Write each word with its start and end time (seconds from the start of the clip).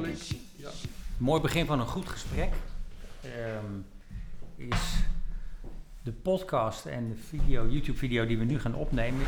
gesprek. 0.00 0.40
Ja. 0.56 0.70
Mooi 1.16 1.40
begin 1.40 1.66
van 1.66 1.80
een 1.80 1.86
goed 1.86 2.08
gesprek 2.08 2.52
ehm, 3.22 3.80
is 4.56 5.04
de 6.02 6.12
podcast 6.12 6.86
en 6.86 7.08
de 7.08 7.16
video, 7.16 7.68
YouTube-video 7.68 8.26
die 8.26 8.38
we 8.38 8.44
nu 8.44 8.58
gaan 8.60 8.74
opnemen. 8.74 9.26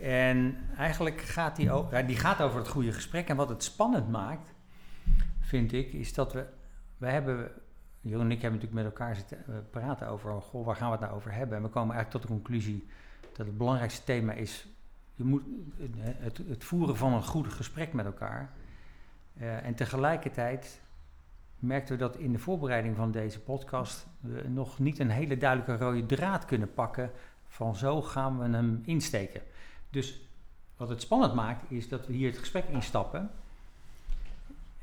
En 0.00 0.58
eigenlijk 0.76 1.20
gaat 1.20 1.56
die, 1.56 1.70
o- 1.70 1.88
ja, 1.90 2.02
die 2.02 2.16
gaat 2.16 2.40
over 2.40 2.58
het 2.58 2.68
goede 2.68 2.92
gesprek. 2.92 3.28
En 3.28 3.36
wat 3.36 3.48
het 3.48 3.62
spannend 3.62 4.10
maakt, 4.10 4.54
vind 5.40 5.72
ik, 5.72 5.92
is 5.92 6.14
dat 6.14 6.32
we, 6.32 6.46
we 6.96 7.06
hebben, 7.06 7.50
Jeroen 8.00 8.24
en 8.24 8.30
ik 8.30 8.42
hebben 8.42 8.60
natuurlijk 8.60 8.84
met 8.86 8.98
elkaar 8.98 9.16
zitten 9.16 9.38
eh, 9.46 9.54
praten 9.70 10.08
over, 10.08 10.40
goh, 10.40 10.66
waar 10.66 10.76
gaan 10.76 10.86
we 10.86 10.92
het 10.92 11.00
nou 11.04 11.14
over 11.14 11.32
hebben? 11.32 11.56
En 11.56 11.62
we 11.62 11.68
komen 11.68 11.94
eigenlijk 11.94 12.10
tot 12.10 12.22
de 12.22 12.40
conclusie 12.40 12.86
dat 13.36 13.46
het 13.46 13.58
belangrijkste 13.58 14.04
thema 14.04 14.32
is, 14.32 14.66
je 15.14 15.24
moet, 15.24 15.42
het, 16.06 16.40
het 16.48 16.64
voeren 16.64 16.96
van 16.96 17.12
een 17.12 17.24
goed 17.24 17.52
gesprek 17.52 17.92
met 17.92 18.06
elkaar. 18.06 18.52
Eh, 19.38 19.64
en 19.64 19.74
tegelijkertijd 19.74 20.80
merkten 21.58 21.94
we 21.94 22.00
dat 22.00 22.16
in 22.16 22.32
de 22.32 22.38
voorbereiding 22.38 22.96
van 22.96 23.10
deze 23.10 23.40
podcast 23.40 24.06
we 24.20 24.42
nog 24.48 24.78
niet 24.78 24.98
een 24.98 25.10
hele 25.10 25.38
duidelijke 25.38 25.84
rode 25.84 26.06
draad 26.06 26.44
kunnen 26.44 26.74
pakken 26.74 27.10
van 27.48 27.76
zo 27.76 28.02
gaan 28.02 28.38
we 28.38 28.56
hem 28.56 28.82
insteken. 28.84 29.40
Dus 29.90 30.20
wat 30.76 30.88
het 30.88 31.02
spannend 31.02 31.34
maakt 31.34 31.70
is 31.70 31.88
dat 31.88 32.06
we 32.06 32.12
hier 32.12 32.28
het 32.28 32.38
gesprek 32.38 32.64
instappen 32.68 33.30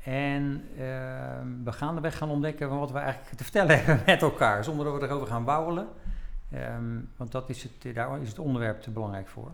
en 0.02 0.68
eh, 0.72 1.40
we 1.64 1.72
gaandeweg 1.72 2.16
gaan 2.16 2.30
ontdekken 2.30 2.68
van 2.68 2.78
wat 2.78 2.92
we 2.92 2.98
eigenlijk 2.98 3.36
te 3.36 3.42
vertellen 3.42 3.76
hebben 3.84 4.02
met 4.06 4.22
elkaar, 4.22 4.64
zonder 4.64 4.84
dat 4.84 5.00
we 5.00 5.06
erover 5.06 5.26
gaan 5.26 5.44
wauwelen. 5.44 5.88
Ehm, 6.50 7.00
want 7.16 7.32
dat 7.32 7.48
is 7.48 7.62
het, 7.62 7.94
daar 7.94 8.20
is 8.20 8.28
het 8.28 8.38
onderwerp 8.38 8.80
te 8.82 8.90
belangrijk 8.90 9.28
voor. 9.28 9.52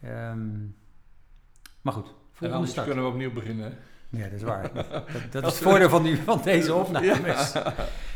Ehm, 0.00 0.66
maar 1.80 1.92
goed, 1.92 2.14
En 2.40 2.52
anders 2.52 2.70
start. 2.70 2.86
kunnen 2.86 3.04
we 3.04 3.10
opnieuw 3.10 3.32
beginnen. 3.32 3.64
hè? 3.64 3.76
Ja, 4.18 4.24
dat 4.24 4.32
is 4.32 4.42
waar. 4.42 4.72
Dat, 4.74 4.84
dat 5.30 5.46
is 5.46 5.58
het 5.58 5.68
voordeel 5.68 5.88
van, 5.88 6.02
die, 6.02 6.16
van 6.16 6.40
deze 6.42 6.74
opnames. 6.74 7.52
Ja. 7.52 7.74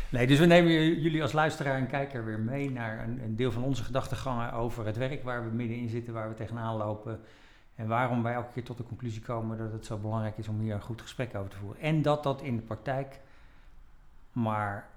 Nee, 0.09 0.27
dus 0.27 0.39
we 0.39 0.45
nemen 0.45 0.71
jullie 1.01 1.21
als 1.21 1.31
luisteraar 1.31 1.75
en 1.75 1.87
kijker 1.87 2.25
weer 2.25 2.39
mee 2.39 2.71
naar 2.71 3.03
een, 3.03 3.21
een 3.23 3.35
deel 3.35 3.51
van 3.51 3.63
onze 3.63 3.83
gedachtegangen 3.83 4.53
over 4.53 4.85
het 4.85 4.97
werk 4.97 5.23
waar 5.23 5.43
we 5.43 5.55
middenin 5.55 5.89
zitten, 5.89 6.13
waar 6.13 6.29
we 6.29 6.35
tegenaan 6.35 6.77
lopen. 6.77 7.19
En 7.75 7.87
waarom 7.87 8.23
wij 8.23 8.33
elke 8.33 8.51
keer 8.53 8.63
tot 8.63 8.77
de 8.77 8.83
conclusie 8.83 9.21
komen 9.21 9.57
dat 9.57 9.71
het 9.71 9.85
zo 9.85 9.97
belangrijk 9.97 10.37
is 10.37 10.47
om 10.47 10.59
hier 10.59 10.73
een 10.73 10.81
goed 10.81 11.01
gesprek 11.01 11.35
over 11.35 11.49
te 11.49 11.57
voeren. 11.57 11.81
En 11.81 12.01
dat 12.01 12.23
dat 12.23 12.41
in 12.41 12.55
de 12.55 12.61
praktijk 12.61 13.19
maar 14.31 14.87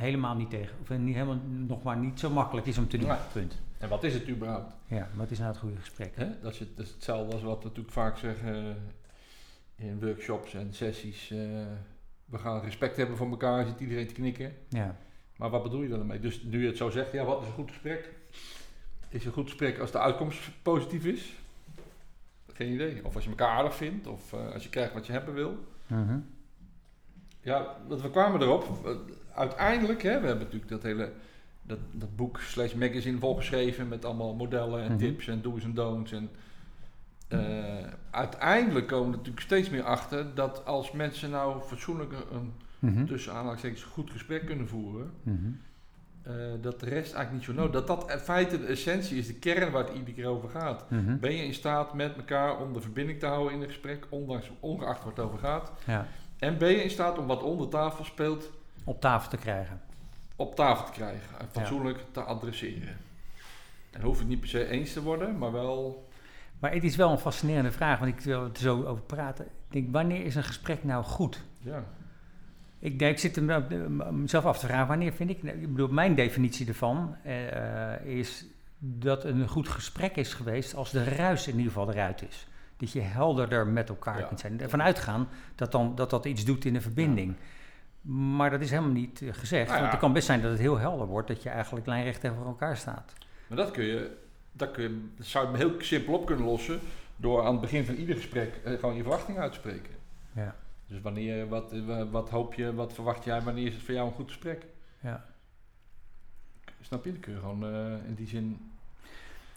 helemaal 0.00 0.34
niet 0.34 0.50
tegen, 0.50 0.76
of 0.82 0.88
niet 0.98 1.14
helemaal 1.14 1.40
nog 1.46 1.82
maar 1.82 1.96
niet 1.96 2.20
zo 2.20 2.30
makkelijk 2.30 2.66
is 2.66 2.78
om 2.78 2.88
te 2.88 2.98
doen. 2.98 3.08
Nee. 3.08 3.18
Punt. 3.32 3.58
En 3.78 3.88
wat 3.88 4.04
is 4.04 4.14
het 4.14 4.28
überhaupt? 4.28 4.74
Ja, 4.86 5.08
maar 5.12 5.20
het 5.22 5.30
is 5.30 5.38
nou 5.38 5.50
het 5.50 5.60
goede 5.60 5.76
gesprek. 5.76 6.12
Hè? 6.16 6.40
Dat, 6.42 6.52
is 6.52 6.58
het, 6.58 6.76
dat 6.76 6.86
is 6.86 6.92
hetzelfde 6.92 7.32
als 7.32 7.42
wat 7.42 7.58
we 7.58 7.64
natuurlijk 7.64 7.94
vaak 7.94 8.16
zeggen 8.18 8.76
eh, 9.76 9.86
in 9.86 10.00
workshops 10.00 10.54
en 10.54 10.74
sessies. 10.74 11.30
eh, 11.30 11.38
we 12.24 12.38
gaan 12.38 12.60
respect 12.60 12.96
hebben 12.96 13.16
voor 13.16 13.30
elkaar, 13.30 13.66
zit 13.66 13.80
iedereen 13.80 14.06
te 14.06 14.14
knikken. 14.14 14.52
Ja, 14.68 14.96
Maar 15.36 15.50
wat 15.50 15.62
bedoel 15.62 15.82
je 15.82 15.88
dan 15.88 15.98
ermee? 15.98 16.20
Dus 16.20 16.42
nu 16.42 16.60
je 16.60 16.66
het 16.66 16.76
zo 16.76 16.90
zegt, 16.90 17.12
ja, 17.12 17.24
wat 17.24 17.40
is 17.40 17.46
een 17.46 17.52
goed 17.52 17.68
gesprek? 17.70 18.12
Is 19.08 19.24
een 19.24 19.32
goed 19.32 19.46
gesprek 19.48 19.78
als 19.78 19.90
de 19.92 19.98
uitkomst 19.98 20.50
positief 20.62 21.04
is? 21.04 21.32
Geen 22.52 22.72
idee. 22.72 23.04
Of 23.04 23.14
als 23.14 23.24
je 23.24 23.30
elkaar 23.30 23.48
aardig 23.56 23.74
vindt, 23.74 24.06
of 24.06 24.32
eh, 24.32 24.52
als 24.52 24.62
je 24.62 24.68
krijgt 24.68 24.92
wat 24.92 25.06
je 25.06 25.12
hebben 25.12 25.34
wil. 25.34 25.58
Mhm. 25.86 26.18
Ja, 27.40 27.76
dat 27.88 28.00
we 28.00 28.10
kwamen 28.10 28.40
erop. 28.42 28.88
Uiteindelijk, 29.34 30.02
hè, 30.02 30.20
we 30.20 30.26
hebben 30.26 30.44
natuurlijk 30.44 30.70
dat 30.70 30.82
hele 30.82 31.12
dat, 31.62 31.78
dat 31.92 32.16
boek 32.16 32.40
slash 32.40 32.74
magazine 32.74 33.18
volgeschreven 33.18 33.88
met 33.88 34.04
allemaal 34.04 34.34
modellen 34.34 34.82
en 34.82 34.88
Mhm. 34.90 34.98
tips 34.98 35.26
en 35.28 35.42
do's 35.42 35.62
en 35.64 35.74
don'ts. 35.74 36.12
En, 36.12 36.30
eh, 37.28 37.38
uiteindelijk 38.10 38.86
komen 38.86 39.10
we 39.10 39.16
natuurlijk 39.16 39.40
steeds 39.44 39.70
meer 39.70 39.82
achter 39.82 40.34
dat 40.34 40.64
als 40.66 40.92
mensen 40.92 41.30
nou 41.30 41.60
fatsoenlijk 41.60 42.12
een 42.32 42.52
Mhm. 42.78 43.04
tussen 43.06 43.32
aanhalingstekens 43.32 43.82
goed 43.82 44.10
gesprek 44.10 44.46
kunnen 44.46 44.68
voeren, 44.68 45.10
Mhm. 45.22 45.36
eh, 46.22 46.32
dat 46.60 46.80
de 46.80 46.86
rest 46.86 47.14
eigenlijk 47.14 47.32
niet 47.32 47.44
zo 47.44 47.52
nodig. 47.52 47.72
Dat 47.72 47.86
dat 47.86 48.10
in 48.12 48.18
feite 48.18 48.58
de 48.60 48.66
essentie 48.66 49.18
is, 49.18 49.26
de 49.26 49.34
kern 49.34 49.70
waar 49.72 49.84
het 49.84 49.94
iedere 49.94 50.12
keer 50.14 50.26
over 50.26 50.48
gaat. 50.48 50.90
Mhm. 50.90 51.18
Ben 51.18 51.32
je 51.36 51.44
in 51.44 51.54
staat 51.54 51.94
met 51.94 52.16
elkaar 52.16 52.60
om 52.60 52.72
de 52.72 52.80
verbinding 52.80 53.18
te 53.18 53.26
houden 53.26 53.52
in 53.54 53.60
een 53.62 53.68
gesprek, 53.68 54.06
ondanks, 54.08 54.50
ongeacht 54.60 54.98
waar 55.04 55.12
het 55.12 55.24
over 55.24 55.38
gaat? 55.38 55.72
Ja, 55.86 56.06
En 56.38 56.58
ben 56.58 56.68
je 56.68 56.82
in 56.82 56.90
staat 56.90 57.18
om 57.18 57.26
wat 57.26 57.42
onder 57.42 57.68
tafel 57.68 58.04
speelt 58.04 58.50
op 58.84 59.00
tafel 59.00 59.30
te 59.30 59.36
krijgen. 59.36 59.80
op 60.36 60.54
tafel 60.54 60.84
te 60.86 60.92
krijgen 60.92 61.38
en 61.38 61.48
fatsoenlijk 61.50 62.04
te 62.12 62.20
adresseren? 62.20 62.96
En 63.90 64.00
hoeft 64.00 64.18
het 64.18 64.28
niet 64.28 64.40
per 64.40 64.48
se 64.48 64.68
eens 64.68 64.92
te 64.92 65.02
worden, 65.02 65.38
maar 65.38 65.52
wel. 65.52 66.08
Maar 66.58 66.72
het 66.72 66.84
is 66.84 66.96
wel 66.96 67.10
een 67.10 67.18
fascinerende 67.18 67.70
vraag, 67.72 67.98
want 67.98 68.10
ik 68.18 68.20
wil 68.20 68.42
er 68.42 68.50
zo 68.58 68.82
over 68.84 69.02
praten. 69.02 69.44
Ik 69.44 69.50
denk, 69.72 69.88
wanneer 69.92 70.24
is 70.24 70.34
een 70.34 70.44
gesprek 70.44 70.84
nou 70.84 71.04
goed? 71.04 71.42
Ja, 71.60 71.84
Ik, 72.78 72.98
denk, 72.98 73.12
ik 73.12 73.18
zit 73.18 73.36
hem 73.36 73.50
eh, 73.50 74.08
mezelf 74.10 74.44
af 74.44 74.58
te 74.58 74.66
vragen, 74.66 74.86
wanneer 74.86 75.12
vind 75.12 75.30
ik... 75.30 75.42
Ik 75.42 75.70
bedoel, 75.70 75.88
mijn 75.88 76.14
definitie 76.14 76.66
ervan 76.68 77.16
eh, 77.22 78.04
is 78.04 78.44
dat 78.78 79.24
een 79.24 79.48
goed 79.48 79.68
gesprek 79.68 80.16
is 80.16 80.34
geweest 80.34 80.74
als 80.74 80.90
de 80.90 81.04
ruis 81.04 81.46
in 81.46 81.56
ieder 81.56 81.72
geval 81.72 81.90
eruit 81.92 82.22
is. 82.28 82.46
Dat 82.76 82.92
je 82.92 83.00
helderder 83.00 83.66
met 83.66 83.88
elkaar 83.88 84.18
Ja. 84.18 84.26
kunt 84.26 84.40
zijn. 84.40 84.60
Ervan 84.60 84.82
uitgaan 84.82 85.28
dat, 85.54 85.72
dan, 85.72 85.94
dat 85.94 86.10
dat 86.10 86.24
iets 86.24 86.44
doet 86.44 86.64
in 86.64 86.72
de 86.72 86.80
verbinding. 86.80 87.34
Maar 88.00 88.50
dat 88.50 88.60
is 88.60 88.70
helemaal 88.70 88.90
niet 88.90 89.22
eh, 89.22 89.28
gezegd. 89.32 89.66
Nou 89.66 89.74
ja. 89.74 89.80
Want 89.80 89.90
het 89.90 90.00
kan 90.00 90.12
best 90.12 90.26
zijn 90.26 90.42
dat 90.42 90.50
het 90.50 90.60
heel 90.60 90.78
helder 90.78 91.06
wordt, 91.06 91.28
dat 91.28 91.42
je 91.42 91.48
eigenlijk 91.48 91.86
lijnrecht 91.86 92.20
tegenover 92.20 92.48
elkaar 92.48 92.76
staat. 92.76 93.12
maar 93.46 93.56
dat 93.56 93.70
kun 93.70 93.84
je. 93.84 94.16
Dat, 94.52 94.70
kun 94.70 94.82
je, 94.82 95.08
dat 95.16 95.26
zou 95.26 95.50
je 95.50 95.56
heel 95.56 95.74
simpel 95.78 96.14
op 96.14 96.26
kunnen 96.26 96.44
lossen 96.44 96.80
door 97.16 97.44
aan 97.44 97.52
het 97.52 97.60
begin 97.60 97.84
van 97.84 97.94
ieder 97.94 98.16
gesprek 98.16 98.60
eh, 98.64 98.78
gewoon 98.78 98.94
je 98.94 99.02
verwachting 99.02 99.38
uit 99.38 99.52
te 99.52 99.58
spreken. 99.58 99.92
Ja. 100.32 100.54
Dus 100.86 101.00
wanneer, 101.00 101.48
wat, 101.48 101.72
eh, 101.72 102.02
wat 102.10 102.30
hoop 102.30 102.54
je, 102.54 102.74
wat 102.74 102.92
verwacht 102.92 103.24
jij, 103.24 103.40
wanneer 103.40 103.66
is 103.66 103.74
het 103.74 103.82
voor 103.82 103.94
jou 103.94 104.06
een 104.06 104.14
goed 104.14 104.28
gesprek? 104.28 104.66
Ja. 105.00 105.24
Snap 106.80 107.04
je? 107.04 107.10
Dan 107.12 107.20
kun 107.20 107.32
je 107.32 107.38
gewoon 107.38 107.64
in 108.06 108.14
die 108.14 108.26
zin 108.26 108.70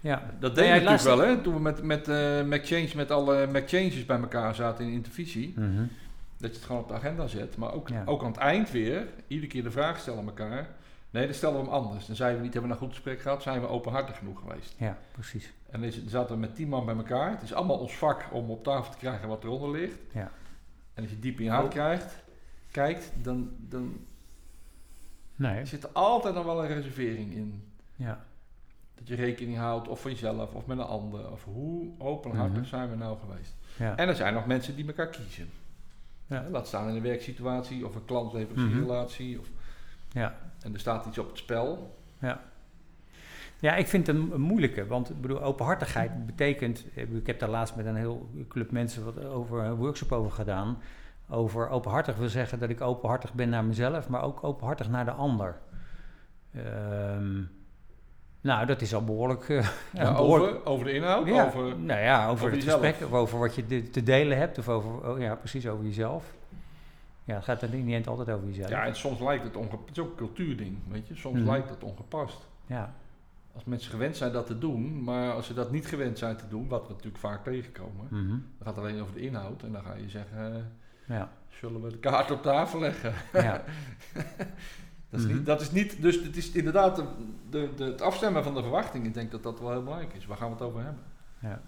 Ja. 0.01 0.15
Dat 0.39 0.39
Nou 0.39 0.53
deed 0.53 0.65
je 0.65 0.71
natuurlijk 0.71 1.01
wel, 1.01 1.19
hè? 1.19 1.41
Toen 1.41 1.53
we 1.53 1.59
met, 1.59 1.83
met 1.83 2.07
eh 2.07 2.41
McChange, 2.43 2.89
met 2.95 3.11
alle 3.11 3.47
McChanges 3.47 4.05
bij 4.05 4.19
elkaar 4.19 4.55
zaten 4.55 4.85
in 4.85 4.91
intervisie. 4.91 5.53
Mhm. 5.55 5.83
Dat 6.43 6.51
je 6.51 6.57
het 6.57 6.65
gewoon 6.67 6.81
op 6.81 6.87
de 6.87 6.93
agenda 6.93 7.27
zet. 7.27 7.57
Maar 7.57 7.73
ook, 7.73 7.89
Ja. 7.89 8.03
ook 8.05 8.21
aan 8.21 8.27
het 8.31 8.37
eind 8.37 8.71
weer, 8.71 9.07
iedere 9.27 9.47
keer 9.47 9.63
de 9.63 9.71
vraag 9.71 9.99
stellen 9.99 10.19
aan 10.19 10.27
elkaar. 10.27 10.67
Nee, 11.09 11.25
dan 11.25 11.35
stellen 11.35 11.55
we 11.55 11.61
hem 11.63 11.69
anders. 11.73 12.05
Dan 12.05 12.15
zeiden 12.15 12.37
we 12.39 12.43
niet, 12.45 12.53
hebben 12.53 12.71
we 12.71 12.77
een 12.77 12.83
goed 12.83 12.93
gesprek 12.93 13.21
gehad, 13.21 13.41
zijn 13.43 13.61
we 13.61 13.67
openhartig 13.67 14.17
genoeg 14.17 14.39
geweest. 14.39 14.75
ja, 14.77 14.97
precies. 15.11 15.53
En 15.69 15.81
dan 15.81 15.91
zaten 16.07 16.33
we 16.35 16.39
met 16.41 16.55
tien 16.55 16.69
man 16.69 16.85
bij 16.85 16.95
elkaar. 16.95 17.31
Het 17.31 17.41
is 17.41 17.53
allemaal 17.53 17.77
ons 17.79 17.95
vak 17.97 18.25
om 18.31 18.49
op 18.49 18.63
tafel 18.63 18.91
te 18.91 18.97
krijgen 18.97 19.27
wat 19.27 19.43
eronder 19.43 19.71
ligt. 19.71 19.97
Ja. 20.13 20.31
En 20.93 21.03
als 21.03 21.11
je 21.11 21.19
diep 21.19 21.37
in 21.39 21.43
je 21.45 21.51
hart 21.51 21.67
krijgt, 21.73 22.15
kijkt, 22.71 23.11
dan, 23.21 23.51
dan 23.59 24.05
Nee. 25.35 25.65
zit 25.65 25.83
er 25.83 25.89
altijd 25.93 26.33
nog 26.35 26.45
wel 26.45 26.61
een 26.63 26.67
reservering 26.67 27.33
in. 27.33 27.63
Ja. 27.95 28.25
Dat 28.95 29.07
je 29.07 29.15
rekening 29.15 29.57
houdt, 29.57 29.87
of 29.87 30.01
van 30.01 30.11
jezelf, 30.11 30.53
of 30.53 30.65
met 30.65 30.77
een 30.77 30.83
ander. 30.83 31.31
Of 31.31 31.43
hoe 31.43 31.91
openhartig 31.97 32.57
Mhm. 32.57 32.65
zijn 32.65 32.89
we 32.89 32.95
nou 32.95 33.17
geweest. 33.19 33.55
Ja. 33.77 33.95
En 33.97 34.07
er 34.07 34.15
zijn 34.15 34.33
nog 34.33 34.45
mensen 34.45 34.75
die 34.75 34.87
elkaar 34.87 35.07
kiezen. 35.07 35.49
Ja. 36.33 36.45
Laat 36.51 36.67
staan 36.67 36.89
in 36.89 36.95
een 36.95 37.01
werksituatie 37.01 37.85
of 37.85 37.95
een 37.95 38.05
klant-leverancierrelatie. 38.05 39.39
Of, 39.39 39.47
Ja. 40.11 40.35
en 40.61 40.73
er 40.73 40.79
staat 40.79 41.05
iets 41.05 41.17
op 41.17 41.27
het 41.27 41.37
spel. 41.37 41.97
Ja, 43.59 43.75
ik 43.75 43.87
vind 43.87 44.07
het 44.07 44.15
een, 44.15 44.31
een 44.31 44.41
moeilijke, 44.41 44.85
want 44.87 45.09
ik 45.09 45.21
bedoel, 45.21 45.41
openhartigheid 45.41 46.25
betekent, 46.25 46.79
ik 46.85 46.93
bedoel, 47.05 47.19
ik 47.19 47.27
heb 47.27 47.39
daar 47.39 47.49
laatst 47.49 47.75
met 47.75 47.85
een 47.85 47.95
heel 47.95 48.29
club 48.47 48.71
mensen 48.71 49.03
wat 49.05 49.25
over 49.25 49.59
een 49.63 49.75
workshop 49.75 50.11
over 50.11 50.31
gedaan, 50.31 50.77
over 51.29 51.69
openhartig 51.69 52.15
wil 52.17 52.29
zeggen 52.29 52.59
dat 52.59 52.69
ik 52.69 52.81
openhartig 52.81 53.33
ben 53.33 53.49
naar 53.49 53.63
mezelf, 53.65 54.09
maar 54.09 54.23
ook 54.23 54.43
openhartig 54.43 54.89
naar 54.89 55.05
de 55.05 55.11
ander. 55.11 55.57
Ehm, 56.53 57.41
nou, 58.43 58.65
dat 58.65 58.81
is 58.81 58.93
al 58.93 59.03
behoorlijk... 59.03 59.49
eh, 59.49 59.57
Ja, 59.93 60.07
een 60.07 60.13
behoorlijk 60.13 60.51
over, 60.55 60.65
over 60.65 60.85
de 60.85 60.93
inhoud, 60.93 61.27
ja, 61.27 61.45
over... 61.45 61.77
nou 61.77 61.99
ja, 62.01 62.17
over, 62.21 62.31
over 62.31 62.45
het 62.51 62.55
jezelf. 62.63 62.81
gesprek, 62.85 63.07
of 63.09 63.13
over 63.17 63.39
wat 63.39 63.55
je 63.55 63.65
de- 63.65 63.89
te 63.89 64.03
delen 64.03 64.37
hebt, 64.37 64.57
of 64.57 64.69
over, 64.69 65.09
oh 65.11 65.19
ja, 65.19 65.35
precies 65.35 65.67
over 65.67 65.85
jezelf. 65.85 66.33
Ja, 67.25 67.35
het 67.35 67.43
gaat 67.43 67.61
in 67.63 67.85
die 67.85 67.95
end 67.95 68.07
altijd 68.07 68.29
over 68.29 68.47
jezelf. 68.47 68.69
Ja, 68.69 68.85
en 68.85 68.95
soms 68.95 69.19
lijkt 69.19 69.43
het 69.43 69.55
ongepast. 69.55 69.81
Het 69.87 69.97
is 69.97 70.03
ook 70.03 70.09
een 70.09 70.15
cultuurding, 70.15 70.77
weet 70.87 71.07
je. 71.07 71.15
Soms 71.15 71.39
Mhm. 71.39 71.49
lijkt 71.49 71.69
het 71.69 71.83
ongepast. 71.83 72.47
ja. 72.67 72.93
Als 73.55 73.63
mensen 73.63 73.91
gewend 73.91 74.17
zijn 74.17 74.31
dat 74.31 74.45
te 74.45 74.57
doen, 74.57 75.03
maar 75.03 75.31
als 75.33 75.45
ze 75.47 75.53
dat 75.53 75.71
niet 75.71 75.87
gewend 75.87 76.17
zijn 76.17 76.37
te 76.37 76.47
doen, 76.49 76.67
wat 76.67 76.81
we 76.81 76.89
natuurlijk 76.89 77.17
vaak 77.17 77.43
tegenkomen, 77.43 78.07
Mhm. 78.09 78.27
dan 78.29 78.41
gaat 78.63 78.75
het 78.75 78.85
alleen 78.85 79.01
over 79.01 79.13
de 79.13 79.19
inhoud. 79.21 79.63
En 79.63 79.71
dan 79.71 79.83
ga 79.83 79.93
je 79.93 80.09
zeggen, 80.09 80.71
ja. 81.07 81.29
zullen 81.49 81.81
we 81.81 81.89
de 81.89 81.97
kaart 81.97 82.31
op 82.31 82.41
tafel 82.41 82.79
leggen? 82.79 83.13
ja. 83.33 83.63
Dat 85.13 85.21
is, 85.21 85.27
Mhm. 85.27 85.35
niet, 85.37 85.45
dat 85.45 85.61
is 85.61 85.71
niet, 85.71 86.01
dus 86.01 86.23
het 86.23 86.37
is 86.37 86.51
inderdaad 86.51 86.95
de, 86.95 87.05
de, 87.49 87.69
de- 87.75 87.83
het 87.83 88.01
afstemmen 88.01 88.43
van 88.43 88.53
de 88.53 88.61
verwachtingen. 88.61 89.07
Ik 89.07 89.13
denk 89.13 89.31
dat 89.31 89.43
dat 89.43 89.59
wel 89.59 89.71
heel 89.71 89.83
belangrijk 89.83 90.13
is. 90.13 90.25
Waar 90.25 90.37
gaan 90.37 90.47
we 90.47 90.53
het 90.53 90.63
over 90.63 90.83
hebben? 90.83 91.03
Ja. 91.39 91.61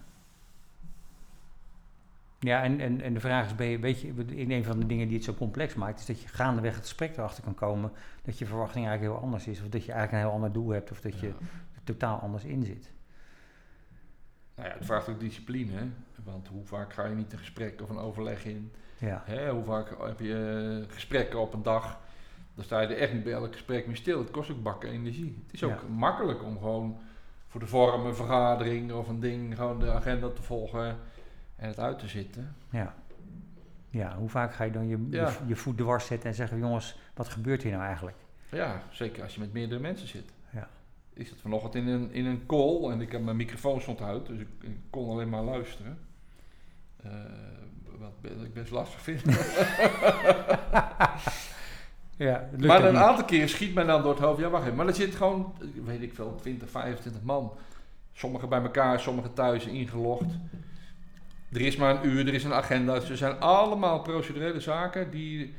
Ja, 2.40 2.64
en, 2.64 2.80
en, 2.80 3.02
en 3.02 3.14
de 3.14 3.20
vraag 3.20 3.46
is, 3.46 3.56
ben 3.56 3.68
je, 3.68 3.80
weet 3.80 4.02
je, 4.02 4.14
in 4.28 4.52
een 4.52 4.64
van 4.64 4.80
de 4.80 4.86
dingen 4.86 5.08
die 5.08 5.16
het 5.16 5.26
zo 5.26 5.34
complex 5.34 5.74
maakt, 5.76 6.00
is 6.00 6.06
dat 6.06 6.22
je 6.22 6.28
gaandeweg 6.28 6.74
het 6.74 6.84
gesprek 6.84 7.18
erachter 7.18 7.44
kan 7.44 7.54
komen 7.56 7.92
dat 8.24 8.38
je 8.38 8.46
verwachting 8.46 8.86
eigenlijk 8.88 9.16
heel 9.16 9.26
anders 9.26 9.48
is, 9.48 9.62
of 9.62 9.68
dat 9.70 9.86
je 9.86 9.92
eigenlijk 9.92 10.12
een 10.24 10.30
heel 10.30 10.38
ander 10.42 10.52
doel 10.54 10.70
hebt, 10.70 10.92
of 10.92 11.02
dat 11.02 11.20
je 11.20 11.28
Ja. 11.28 11.34
er 11.76 11.84
totaal 11.84 12.20
anders 12.20 12.44
in 12.44 12.64
zit. 12.64 12.92
Nou 14.56 14.68
ja, 14.70 14.74
het 14.76 14.86
vraagt 14.86 15.10
ook 15.10 15.20
discipline. 15.20 15.72
Hè? 15.72 15.86
Want 16.24 16.48
hoe 16.48 16.66
vaak 16.66 16.94
ga 16.94 17.06
je 17.06 17.16
niet 17.16 17.32
een 17.34 17.40
gesprek 17.40 17.82
of 17.82 17.90
een 17.90 17.98
overleg 17.98 18.46
in? 18.46 18.72
Ja. 18.98 19.22
Hè? 19.26 19.50
Hoe 19.52 19.64
vaak 19.64 19.90
heb 20.08 20.20
je 20.20 20.84
eh, 20.88 20.94
gesprekken 20.94 21.40
op 21.40 21.54
een 21.54 21.64
dag? 21.64 22.00
Dan 22.56 22.64
sta 22.64 22.82
je 22.82 22.88
er 22.88 22.98
echt 22.98 23.14
niet 23.14 23.24
bij 23.24 23.34
elk 23.34 23.52
gesprek 23.54 23.88
meer 23.88 23.96
stil. 23.96 24.20
Het 24.20 24.32
kost 24.32 24.52
ook 24.52 24.64
bakken 24.64 24.90
energie. 24.90 25.42
Het 25.46 25.54
is 25.54 25.64
ook 25.64 25.72
Ja. 25.82 25.88
makkelijk 25.88 26.44
om 26.44 26.58
gewoon 26.58 26.98
voor 27.48 27.60
de 27.60 27.68
vorm 27.68 28.06
een 28.06 28.16
vergadering 28.16 28.92
of 28.94 29.08
een 29.08 29.20
ding 29.20 29.56
gewoon 29.56 29.80
de 29.80 29.92
agenda 29.92 30.30
te 30.30 30.42
volgen 30.42 30.98
en 31.56 31.68
het 31.68 31.80
uit 31.80 32.00
te 32.00 32.08
zitten. 32.08 32.56
Ja. 32.70 32.96
Ja, 33.90 34.16
hoe 34.18 34.30
vaak 34.30 34.54
ga 34.54 34.64
je 34.64 34.72
dan 34.72 34.88
je, 34.88 35.08
Ja. 35.10 35.28
je, 35.30 35.36
je 35.48 35.56
voet 35.56 35.78
dwars 35.78 36.06
zetten 36.06 36.30
en 36.30 36.36
zeggen, 36.36 36.60
jongens, 36.60 37.00
wat 37.14 37.28
gebeurt 37.30 37.64
hier 37.64 37.72
nou 37.72 37.84
eigenlijk? 37.84 38.18
Ja, 38.50 38.82
zeker 38.92 39.24
als 39.24 39.34
je 39.34 39.40
met 39.40 39.54
meerdere 39.54 39.82
mensen 39.82 40.08
zit. 40.08 40.32
Ja. 40.50 40.68
Ik 41.14 41.28
zat 41.28 41.38
vanochtend 41.42 41.76
in 41.76 41.88
een, 41.88 42.12
in 42.12 42.26
een 42.26 42.46
call 42.46 42.92
en 42.92 43.02
ik 43.02 43.12
heb 43.12 43.22
mijn 43.24 43.36
microfoon 43.38 43.82
stond 43.82 44.02
uit, 44.02 44.26
dus 44.26 44.40
ik, 44.40 44.48
ik 44.62 44.78
kon 44.90 45.10
alleen 45.10 45.30
maar 45.30 45.44
luisteren. 45.44 45.98
Eh, 47.04 47.12
wat 48.00 48.12
ik 48.44 48.54
best 48.54 48.72
lastig 48.72 49.02
vind. 49.02 49.24
Ja, 52.18 52.50
maar 52.58 52.84
een 52.86 52.92
niet. 52.94 53.02
aantal 53.02 53.26
keren 53.26 53.50
schiet 53.50 53.74
mij 53.74 53.84
dan 53.84 54.02
door 54.02 54.12
het 54.12 54.22
hoofd, 54.24 54.40
ja 54.40 54.50
wacht 54.50 54.64
even, 54.64 54.76
maar 54.76 54.88
er 54.88 54.96
zit 54.96 55.16
gewoon, 55.16 55.54
weet 55.86 56.02
ik 56.02 56.14
veel, 56.14 56.36
20, 56.42 56.70
25 56.70 57.22
man. 57.24 57.52
Sommigen 58.14 58.50
bij 58.50 58.62
elkaar, 58.62 59.00
sommigen 59.00 59.34
thuis 59.34 59.66
ingelogd. 59.66 60.26
Er 61.52 61.62
is 61.62 61.76
maar 61.76 61.96
een 61.96 62.10
uur, 62.10 62.28
er 62.28 62.34
is 62.34 62.44
een 62.44 62.54
agenda. 62.54 63.00
Dus 63.00 63.10
er 63.10 63.18
zijn 63.18 63.40
allemaal 63.40 64.00
procedurele 64.02 64.60
zaken 64.60 65.12
die, 65.12 65.54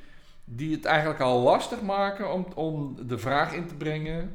die 0.45 0.75
het 0.75 0.85
eigenlijk 0.85 1.21
al 1.21 1.41
lastig 1.41 1.83
maken 1.83 2.33
om, 2.33 2.47
om 2.55 2.97
de 3.07 3.19
vraag 3.19 3.53
in 3.55 3.67
te 3.67 3.75
brengen. 3.75 4.31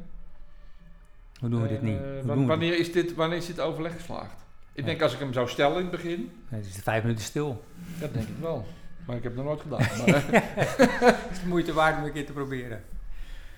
Hoe 1.39 1.49
doen 1.49 1.61
we 1.61 1.67
dit 1.67 1.77
eh, 1.77 1.83
niet? 1.83 1.99
wa- 2.23 2.45
wanneer, 2.45 2.79
is 2.79 2.91
dit, 2.91 3.13
wanneer 3.15 3.37
is 3.37 3.45
dit 3.45 3.59
overleg 3.59 3.93
geslaagd? 3.93 4.33
Ik 4.73 4.79
Ja. 4.79 4.85
denk 4.85 5.01
als 5.01 5.13
ik 5.13 5.19
hem 5.19 5.33
zou 5.33 5.47
stellen 5.49 5.75
in 5.75 5.81
het 5.81 5.91
begin, 5.91 6.31
Nee, 6.49 6.59
Het 6.61 6.69
is 6.75 6.81
vijf 6.83 7.03
minuten 7.03 7.23
stil. 7.23 7.63
dat 7.99 8.13
denk 8.13 8.27
ik 8.27 8.35
wel. 8.41 8.65
Maar 9.11 9.19
ik 9.19 9.25
heb 9.25 9.35
het 9.35 9.45
nog 9.45 9.53
nooit 9.53 9.61
gedaan. 9.61 10.07
Maar, 10.07 10.23
Het 11.11 11.31
is 11.31 11.39
de 11.39 11.47
moeite 11.47 11.73
waard 11.73 11.97
om 11.97 12.03
een 12.03 12.11
keer 12.11 12.25
te 12.25 12.31
proberen. 12.31 12.83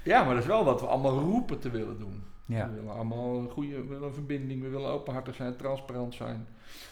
ja, 0.03 0.23
maar 0.23 0.33
dat 0.33 0.43
is 0.43 0.49
wel 0.49 0.65
wat 0.65 0.81
we 0.81 0.87
allemaal 0.87 1.19
roepen 1.19 1.59
te 1.59 1.69
willen 1.69 1.99
doen. 1.99 2.23
Ja. 2.45 2.69
We 2.69 2.75
willen 2.75 2.93
allemaal 2.93 3.37
een 3.37 3.49
goede 3.49 3.75
we 3.75 3.87
willen 3.87 4.07
een 4.07 4.13
verbinding, 4.13 4.61
we 4.61 4.69
willen 4.69 4.89
openhartig 4.89 5.35
zijn, 5.35 5.55
transparant 5.55 6.15
zijn. 6.15 6.47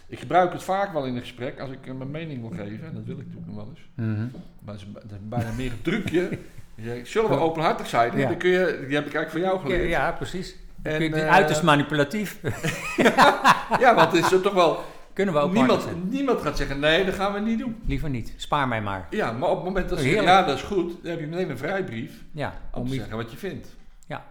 Ik 0.08 0.20
gebruik 0.20 0.54
het 0.54 0.64
vaak 0.64 0.94
wel 0.94 1.06
in 1.06 1.16
een 1.16 1.22
gesprek 1.22 1.60
als 1.60 1.72
ik 1.72 1.88
eh, 1.88 1.94
mijn 1.94 2.12
mening 2.12 2.42
wil 2.42 2.66
geven. 2.66 2.88
En 2.88 2.94
dat 2.94 3.04
wil 3.04 3.18
ik 3.18 3.26
natuurlijk 3.26 3.48
nog 3.48 3.56
wel 3.56 3.68
eens. 3.70 3.90
Mhm. 3.96 4.28
Maar 4.66 4.74
dat 4.74 4.76
is, 4.76 4.88
dat 4.94 5.04
is 5.04 5.18
bijna 5.22 5.52
meer 5.52 5.72
een 5.72 5.82
trucje. 5.82 6.30
Je 6.76 6.84
zegt, 6.84 7.08
Zullen 7.08 7.30
we 7.30 7.36
openhartig 7.36 7.88
zijn? 7.88 8.18
Ja. 8.18 8.28
Dan 8.28 8.38
kun 8.38 8.50
je, 8.50 8.86
die 8.88 8.96
heb 8.96 9.06
ik 9.06 9.14
eigenlijk 9.14 9.30
van 9.30 9.42
jou 9.42 9.60
geleerd. 9.60 9.90
ja, 9.90 10.12
precies. 10.12 10.56
En, 10.82 11.14
eh, 11.14 11.32
uiterst 11.32 11.64
manipulatief. 11.64 12.40
Ja, 13.80 13.96
want 13.96 14.12
het 14.12 14.26
is 14.26 14.32
er 14.32 14.42
toch 14.42 14.54
wel... 14.54 14.84
Kunnen 15.14 15.34
we 15.34 15.40
ook 15.40 15.52
Niemand, 15.54 16.10
niemand 16.10 16.42
gaat 16.42 16.58
zeggen, 16.58 16.80
nee, 16.80 17.06
dat 17.06 17.14
gaan 17.14 17.34
we 17.34 17.40
niet 17.40 17.60
doen. 17.60 17.82
Liever 17.86 18.10
niet. 18.10 18.34
Spaar 18.38 18.68
mij 18.68 18.82
maar. 18.82 19.08
Ja, 19.10 19.32
maar 19.32 19.50
op 19.50 19.56
het 19.56 19.66
moment 19.66 19.90
dat 19.90 19.98
ze 20.00 20.04
zeggen, 20.04 20.24
ja, 20.24 20.44
dat 20.44 20.56
is 20.58 20.64
goed, 20.64 20.92
dan 21.02 21.12
heb 21.12 21.20
je 21.20 21.28
meteen 21.28 21.50
een 21.50 21.58
vrijbrief 21.58 22.24
Ja, 22.32 22.54
om 22.74 22.88
te 22.88 22.94
zeggen 22.94 23.18
wat 23.18 23.32
je 23.32 23.38
vindt. 23.38 23.76
Ja. 24.08 24.26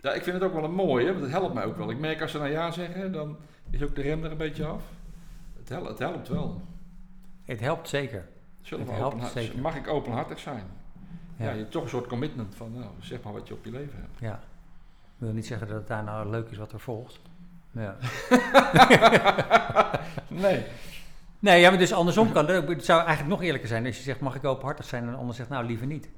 Ja, 0.00 0.12
ik 0.12 0.22
vind 0.22 0.34
het 0.36 0.44
ook 0.44 0.54
wel 0.54 0.64
een 0.64 0.74
mooie, 0.74 1.06
want 1.10 1.20
het 1.20 1.30
helpt 1.30 1.54
mij 1.54 1.64
ook 1.64 1.76
wel. 1.76 1.90
Ik 1.90 1.98
merk 1.98 2.22
als 2.22 2.30
ze 2.30 2.38
nou 2.38 2.50
ja 2.50 2.70
zeggen, 2.70 3.12
dan 3.12 3.36
is 3.70 3.82
ook 3.82 3.94
de 3.94 4.02
rem 4.02 4.24
er 4.24 4.30
een 4.30 4.36
beetje 4.36 4.64
af. 4.66 4.82
Het 5.58 5.68
helpt, 5.68 5.88
het 5.88 5.98
helpt 5.98 6.28
wel. 6.28 6.62
Het 7.44 7.60
helpt 7.60 7.88
zeker. 7.88 8.28
Zullen 8.62 8.84
we 8.84 8.90
Het 8.90 9.00
helpt 9.00 9.14
openhartig- 9.14 9.42
zeker. 9.42 9.60
Mag 9.60 9.76
ik 9.76 9.88
openhartig 9.88 10.38
zijn? 10.38 10.62
Ja. 11.36 11.44
Ja. 11.44 11.50
je 11.52 11.58
hebt 11.58 11.70
toch 11.70 11.82
een 11.82 11.88
soort 11.88 12.06
commitment 12.06 12.54
van, 12.54 12.72
nou, 12.74 12.86
zeg 13.00 13.22
maar 13.22 13.32
wat 13.32 13.48
je 13.48 13.54
op 13.54 13.64
je 13.64 13.70
leven 13.70 13.94
hebt. 14.00 14.18
ja. 14.18 14.40
Ik 15.18 15.24
wil 15.24 15.32
niet 15.32 15.46
zeggen 15.46 15.66
dat 15.68 15.76
het 15.76 15.86
daar 15.86 16.04
nou 16.04 16.30
leuk 16.30 16.50
is 16.50 16.56
wat 16.56 16.72
er 16.72 16.80
volgt. 16.80 17.20
Ja. 17.78 17.96
Nee. 20.28 20.64
Nee, 21.38 21.60
ja, 21.60 21.70
maar 21.70 21.78
dus 21.78 21.92
andersom 21.92 22.32
kan 22.32 22.48
het. 22.48 22.68
Het 22.68 22.84
zou 22.84 22.98
eigenlijk 22.98 23.28
nog 23.28 23.42
eerlijker 23.42 23.68
zijn 23.68 23.86
als 23.86 23.96
je 23.96 24.02
zegt, 24.02 24.20
mag 24.20 24.34
ik 24.34 24.44
openhartig 24.44 24.84
zijn? 24.84 25.04
En 25.04 25.10
de 25.10 25.16
ander 25.16 25.34
zegt, 25.34 25.48
nou 25.48 25.64
liever 25.66 25.86
niet. 25.86 26.08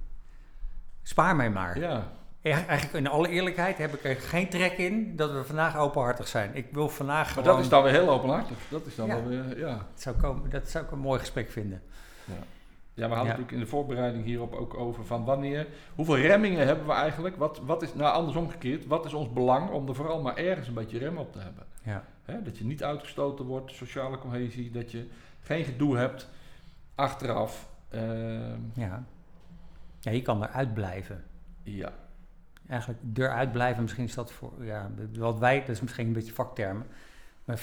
Spaar 1.03 1.37
mij 1.37 1.51
maar. 1.51 1.79
Ja. 1.79 2.07
Ja, 2.43 2.67
Eigenlijk 2.67 3.07
in 3.07 3.13
alle 3.13 3.29
eerlijkheid 3.29 3.79
heb 3.79 3.95
ik 3.95 4.05
er 4.05 4.17
geen 4.17 4.49
trek 4.49 4.79
in 4.79 5.17
dat 5.17 5.33
we 5.33 5.45
vandaag 5.45 5.77
openhartig 5.77 6.29
zijn. 6.29 6.51
Ik 6.55 6.67
wil 6.73 6.89
vandaag 6.89 7.25
Maar 7.25 7.45
gewoon... 7.45 7.57
dat 7.57 7.65
is 7.65 7.69
dan 7.71 7.83
weer 7.83 7.93
heel 7.93 8.09
openhartig. 8.09 8.57
Dat 8.69 8.87
is 8.87 8.95
dan 8.95 9.07
Ja. 9.07 9.15
wel 9.15 9.27
weer, 9.29 9.59
ja. 9.59 9.73
Dat 9.75 9.85
zou, 10.03 10.17
komen, 10.17 10.51
dat 10.51 10.69
zou 10.69 10.85
ik 10.85 10.91
een 10.91 10.99
mooi 10.99 11.19
gesprek 11.19 11.51
vinden. 11.51 11.83
Ja, 12.25 12.35
we 13.09 13.15
hadden 13.15 13.33
Ja. 13.33 13.39
natuurlijk 13.39 13.53
in 13.53 13.59
de 13.61 13.67
voorbereiding 13.67 14.25
hierop 14.25 14.55
ook 14.55 14.75
over 14.75 15.05
van 15.05 15.25
wanneer, 15.25 15.67
hoeveel 15.95 16.17
remmingen 16.17 16.67
hebben 16.67 16.87
we 16.87 16.93
eigenlijk? 16.93 17.37
Wat, 17.37 17.61
wat 17.65 17.83
is, 17.83 17.95
nou 17.95 18.15
andersom 18.15 18.49
gekeerd, 18.51 18.87
wat 18.87 19.05
is 19.05 19.15
ons 19.15 19.33
belang 19.33 19.71
om 19.71 19.89
er 19.89 19.95
vooral 19.95 20.23
maar 20.23 20.37
ergens 20.37 20.69
een 20.69 20.75
beetje 20.75 20.99
rem 20.99 21.17
op 21.17 21.33
te 21.33 21.39
hebben? 21.39 21.65
Ja. 21.83 22.05
Hè, 22.25 22.43
dat 22.43 22.59
je 22.59 22.65
niet 22.65 22.85
uitgestoten 22.85 23.45
wordt, 23.45 23.73
sociale 23.73 24.19
cohesie, 24.19 24.71
dat 24.71 24.91
je 24.91 25.07
geen 25.41 25.65
gedoe 25.65 25.97
hebt 25.97 26.29
achteraf. 26.95 27.69
Ehm, 27.89 28.59
Ja. 28.75 29.05
ja, 30.01 30.11
je 30.11 30.23
kan 30.23 30.43
eruit 30.43 30.75
blijven. 30.75 31.25
ja, 31.63 31.93
Eigenlijk 32.69 33.01
eruit 33.15 33.53
blijven, 33.53 33.83
misschien 33.83 34.05
is 34.05 34.15
dat 34.15 34.33
voor... 34.33 34.53
Ja, 34.65 34.91
wat 35.19 35.39
wij, 35.39 35.61
dat 35.61 35.69
is 35.69 35.81
misschien 35.81 36.07
een 36.07 36.13
beetje 36.13 36.33
vaktermen. 36.33 36.87
Maar 37.45 37.61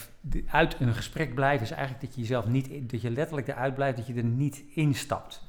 uit 0.48 0.80
een 0.80 0.94
gesprek 0.94 1.36
blijven 1.36 1.66
is 1.66 1.72
eigenlijk 1.72 2.02
dat 2.06 2.16
je 2.16 2.22
jezelf 2.22 2.48
niet... 2.48 2.90
Dat 2.92 3.02
je 3.02 3.12
letterlijk 3.12 3.48
eruit 3.48 3.76
blijft, 3.76 3.98
dat 3.98 4.08
je 4.08 4.14
er 4.14 4.24
niet 4.24 4.64
instapt. 4.74 5.42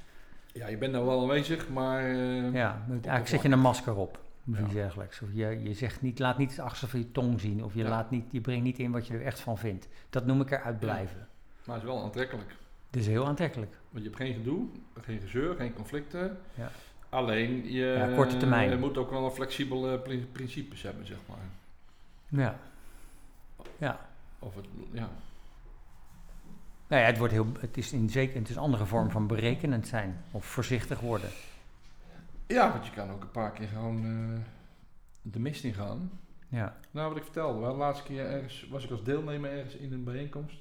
ja, 0.52 0.66
je 0.68 0.76
bent 0.78 0.92
nou 0.92 1.06
wel 1.06 1.20
aanwezig, 1.20 1.68
maar 1.68 2.04
eh, 2.10 2.52
Ja, 2.52 2.82
eigenlijk 2.90 3.26
zet 3.28 3.42
je 3.42 3.48
een 3.48 3.60
masker 3.60 3.94
op. 3.96 4.18
Of 4.50 4.58
Ja. 4.58 4.64
iets 4.64 4.72
dergelijks. 4.74 5.22
Of 5.22 5.28
je, 5.32 5.60
je 5.62 5.74
zegt 5.74 6.02
niet, 6.02 6.18
laat 6.18 6.38
niet 6.38 6.50
het 6.50 6.60
achterste 6.60 6.88
van 6.88 6.98
je 6.98 7.12
tong 7.12 7.40
zien. 7.40 7.64
Of 7.64 7.74
je, 7.74 7.82
Ja. 7.82 7.88
laat 7.88 8.10
niet, 8.10 8.24
je 8.30 8.40
brengt 8.40 8.62
niet 8.64 8.78
in 8.78 8.90
wat 8.90 9.06
je 9.06 9.14
er 9.14 9.24
echt 9.24 9.40
van 9.40 9.58
vindt. 9.58 9.88
Dat 10.10 10.26
noem 10.26 10.40
ik 10.40 10.50
eruit 10.50 10.78
blijven. 10.78 11.26
maar 11.64 11.74
het 11.76 11.84
is 11.84 11.90
wel 11.90 12.02
aantrekkelijk. 12.02 12.54
Dit 12.90 13.02
is 13.02 13.08
heel 13.08 13.26
aantrekkelijk. 13.26 13.72
Want 13.90 14.04
je 14.04 14.10
hebt 14.10 14.22
geen 14.22 14.34
gedoe, 14.34 14.66
geen 15.00 15.20
gezeur, 15.20 15.54
geen 15.54 15.74
conflicten. 15.74 16.38
Ja. 16.54 16.70
Alleen, 17.08 17.72
je, 17.72 17.84
Ja, 17.86 18.14
korte 18.14 18.36
termijn. 18.36 18.70
je 18.70 18.76
moet 18.76 18.96
ook 18.98 19.10
wel 19.10 19.24
een 19.24 19.30
flexibele 19.30 19.98
pri- 19.98 20.26
principes 20.32 20.82
hebben, 20.82 21.06
zeg 21.06 21.18
maar. 21.28 21.38
Ja. 22.40 22.58
Ja. 23.78 24.06
Of 24.38 24.54
het, 24.54 24.66
ja. 24.92 25.08
Nou 26.88 27.02
ja, 27.02 27.08
het, 27.08 27.18
wordt 27.18 27.32
heel, 27.32 27.46
het, 27.60 27.76
is 27.76 27.92
in 27.92 28.10
zeker, 28.10 28.38
het 28.38 28.48
is 28.48 28.56
een 28.56 28.62
andere 28.62 28.86
vorm 28.86 29.10
van 29.10 29.26
berekenend 29.26 29.86
zijn. 29.86 30.24
Of 30.30 30.44
voorzichtig 30.44 31.00
worden. 31.00 31.30
ja, 32.46 32.72
want 32.72 32.86
je 32.86 32.92
kan 32.92 33.10
ook 33.10 33.22
een 33.22 33.30
paar 33.30 33.52
keer 33.52 33.68
gewoon 33.68 34.04
eh, 34.04 34.40
de 35.22 35.38
mist 35.38 35.64
in 35.64 35.74
gaan. 35.74 36.10
Ja. 36.48 36.76
Nou, 36.90 37.08
wat 37.08 37.16
ik 37.16 37.24
vertelde, 37.24 37.60
wel, 37.60 37.72
de 37.72 37.78
laatste 37.78 38.04
keer 38.04 38.26
ergens, 38.26 38.66
was 38.70 38.84
ik 38.84 38.90
als 38.90 39.04
deelnemer 39.04 39.50
ergens 39.50 39.74
in 39.74 39.92
een 39.92 40.04
bijeenkomst. 40.04 40.58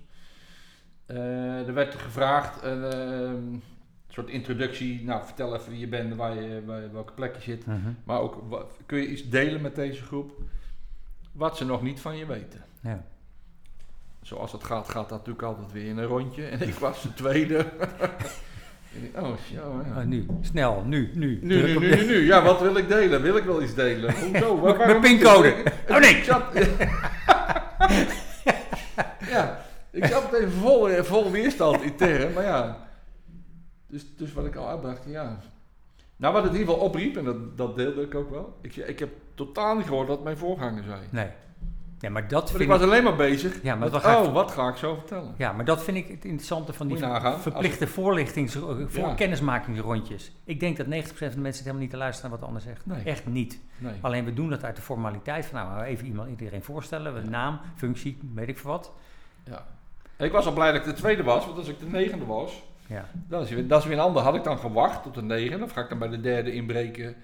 Eh, 1.06 1.68
er 1.68 1.74
werd 1.74 1.96
gevraagd, 1.96 2.64
een 2.64 2.84
ehm, 2.84 3.60
soort 4.08 4.30
introductie, 4.30 5.04
nou 5.04 5.26
vertel 5.26 5.56
even 5.56 5.72
wie 5.72 5.80
je 5.80 5.88
bent, 5.88 6.16
waar 6.16 6.42
je, 6.42 6.66
waar, 6.66 6.92
welke 6.92 7.14
plek 7.14 7.36
je 7.36 7.42
zit. 7.42 7.66
Mhm. 7.66 7.92
Maar 8.04 8.20
ook, 8.20 8.44
wat, 8.50 8.78
kun 8.86 9.00
je 9.00 9.08
iets 9.08 9.30
delen 9.30 9.62
met 9.62 9.76
deze 9.76 10.04
groep, 10.04 10.42
wat 11.32 11.58
ze 11.58 11.66
nog 11.66 11.82
niet 11.82 12.00
van 12.00 12.18
je 12.18 12.26
weten. 12.26 12.64
ja. 12.82 13.04
Zoals 14.28 14.52
het 14.52 14.64
gaat, 14.64 14.90
gaat 14.90 15.10
dat 15.10 15.18
natuurlijk 15.18 15.42
altijd 15.48 15.72
weer 15.72 15.86
in 15.86 15.98
een 15.98 16.06
rondje. 16.06 16.46
En 16.46 16.62
ik 16.68 16.74
was 16.74 17.02
de 17.02 17.14
tweede. 17.14 17.66
Oh, 19.16 19.30
ja, 19.52 19.62
ja. 19.62 20.00
Oh, 20.00 20.06
nu, 20.06 20.26
snel, 20.42 20.84
nu, 20.86 21.12
nu. 21.14 21.40
Nu, 21.42 21.62
nu, 21.62 21.80
nu, 21.80 21.96
nu, 21.96 22.06
nu. 22.06 22.26
Ja, 22.26 22.44
wat 22.44 22.62
wil 22.62 22.76
ik 22.78 22.88
delen? 22.88 23.22
Wil 23.22 23.36
ik 23.38 23.44
wel 23.44 23.62
iets 23.62 23.74
delen? 23.74 24.14
Hoezo? 24.20 24.60
Waar- 24.60 24.78
Mijn 24.78 25.02
pincode. 25.02 25.54
Oh 25.90 25.98
nee! 26.00 26.16
Ik 26.16 26.24
zat, 26.24 26.44
ja, 29.30 29.62
ik 29.92 30.06
zat 30.06 30.34
even 30.34 30.52
vol, 30.52 30.90
eh, 30.90 31.04
vol 31.04 31.32
weerstand 31.32 31.82
intern, 31.82 32.34
maar 32.34 32.44
ja. 32.44 32.88
Dus, 33.88 34.16
dus 34.16 34.34
wat 34.34 34.46
ik 34.46 34.56
al 34.56 34.68
uitbracht, 34.70 35.02
ja. 35.06 35.40
Nou, 36.16 36.34
wat 36.34 36.44
het 36.44 36.54
in 36.54 36.60
ieder 36.60 36.74
geval 36.74 36.88
opriep, 36.90 37.18
en 37.18 37.24
dat, 37.24 37.58
dat 37.58 37.76
deelde 37.76 38.02
ik 38.02 38.16
ook 38.16 38.30
wel. 38.30 38.58
Ik, 38.62 38.76
ik 38.76 39.00
heb 39.00 39.10
totaal 39.36 39.76
niet 39.76 39.86
gehoord 39.88 40.08
wat 40.08 40.24
mijn 40.24 40.38
voorganger 40.38 40.84
zei. 40.84 41.00
Nee. 41.10 41.28
Ja, 42.00 42.10
maar 42.10 42.28
dat 42.28 42.50
vind 42.50 42.62
ik 42.62 42.66
ik... 42.66 42.72
was 42.72 42.82
alleen 42.82 43.04
maar 43.04 43.16
bezig 43.16 43.54
Ja, 43.64 43.70
maar 43.70 43.78
met, 43.80 43.92
wat 43.92 44.02
ga 44.02 44.18
ik- 44.18 44.26
oh, 44.26 44.34
wat 44.34 44.52
ga 44.52 44.68
ik 44.70 44.76
zo 44.76 44.94
vertellen? 44.96 45.34
Ja, 45.38 45.52
maar 45.52 45.66
dat 45.66 45.84
vind 45.84 45.98
ik 45.98 46.08
het 46.08 46.26
interessante 46.26 46.74
van 46.74 46.88
die 46.88 46.98
nagaan. 46.98 47.40
verplichte 47.40 47.88
voorlichtings, 47.88 48.56
voor 48.88 49.08
Ja. 49.08 49.14
kennismakingsrondjes. 49.14 50.32
Ik 50.44 50.60
denk 50.60 50.78
dat 50.78 50.86
90% 50.86 50.90
van 51.18 51.30
de 51.30 51.36
mensen 51.36 51.44
zit 51.54 51.60
helemaal 51.64 51.82
niet 51.82 51.90
te 51.90 51.98
luisteren 51.98 52.30
naar 52.32 52.40
wat 52.40 52.50
de 52.50 52.56
ander 52.56 52.74
zegt. 52.74 52.86
Nee. 52.86 53.04
Echt 53.14 53.26
niet. 53.26 53.60
Nee. 53.78 53.94
Alleen 54.02 54.26
we 54.26 54.34
doen 54.34 54.50
dat 54.50 54.64
uit 54.64 54.76
de 54.76 54.82
formaliteit 54.82 55.46
van 55.46 55.60
nou, 55.60 55.84
even 55.84 56.06
iemand, 56.08 56.30
iedereen 56.30 56.64
voorstellen, 56.64 57.14
we 57.14 57.22
Ja. 57.24 57.30
naam, 57.30 57.60
functie, 57.76 58.18
weet 58.34 58.48
ik 58.48 58.58
veel 58.58 58.72
wat. 58.72 58.92
Ja. 59.44 59.66
Ik 60.18 60.32
was 60.32 60.46
al 60.46 60.54
blij 60.54 60.72
dat 60.72 60.80
ik 60.82 60.88
de 60.88 60.94
tweede 61.02 61.24
was, 61.24 61.46
want 61.46 61.58
als 61.58 61.68
ik 61.68 61.80
de 61.80 61.86
negende 61.86 62.26
was, 62.26 62.64
Ja. 62.88 63.06
dat 63.14 63.44
is, 63.44 63.50
weer, 63.50 63.68
dat 63.68 63.80
is 63.82 63.86
weer 63.88 63.98
een 63.98 64.04
ander. 64.04 64.22
Had 64.22 64.36
ik 64.36 64.44
dan 64.44 64.58
gewacht 64.58 65.04
tot 65.04 65.14
de 65.14 65.22
negende, 65.22 65.66
of 65.66 65.72
ga 65.72 65.82
ik 65.82 65.90
dan 65.90 66.00
bij 66.00 66.10
de 66.10 66.22
derde 66.22 66.52
inbreken? 66.54 67.16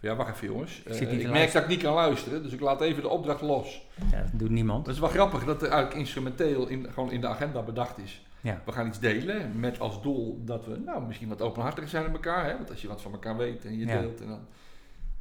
Ja, 0.00 0.16
wacht 0.16 0.34
even 0.34 0.46
jongens. 0.46 0.82
Eh, 0.84 0.90
niet 0.90 0.98
te 0.98 1.04
ik 1.04 1.10
merk 1.10 1.28
luisteren. 1.28 1.52
dat 1.52 1.62
ik 1.62 1.68
niet 1.68 1.82
kan 1.82 1.94
luisteren, 1.94 2.42
dus 2.42 2.52
ik 2.52 2.60
laat 2.60 2.80
even 2.80 3.02
de 3.02 3.08
opdracht 3.08 3.40
los. 3.40 3.86
ja, 4.10 4.22
dat 4.22 4.30
doet 4.32 4.50
niemand. 4.50 4.84
Dat 4.84 4.94
is 4.94 5.00
wel 5.00 5.08
grappig 5.08 5.44
dat 5.44 5.62
er 5.62 5.68
eigenlijk 5.68 6.00
instrumenteel 6.00 6.66
in, 6.68 6.86
gewoon 6.92 7.10
in 7.10 7.20
de 7.20 7.26
agenda 7.26 7.62
bedacht 7.62 7.98
is. 7.98 8.26
Ja. 8.40 8.62
We 8.64 8.72
gaan 8.72 8.86
iets 8.86 8.98
delen 9.00 9.60
met 9.60 9.80
als 9.80 10.02
doel 10.02 10.42
dat 10.44 10.66
we 10.66 10.76
nou, 10.84 11.06
misschien 11.06 11.28
wat 11.28 11.42
openhartiger 11.42 11.88
zijn 11.88 12.02
met 12.04 12.12
elkaar. 12.12 12.44
Hè? 12.44 12.56
Want 12.56 12.70
als 12.70 12.82
je 12.82 12.88
wat 12.88 13.02
van 13.02 13.12
elkaar 13.12 13.36
weet 13.36 13.64
en 13.64 13.78
je 13.78 13.86
Ja. 13.86 14.00
deelt 14.00 14.20
en 14.20 14.28
dan 14.28 14.40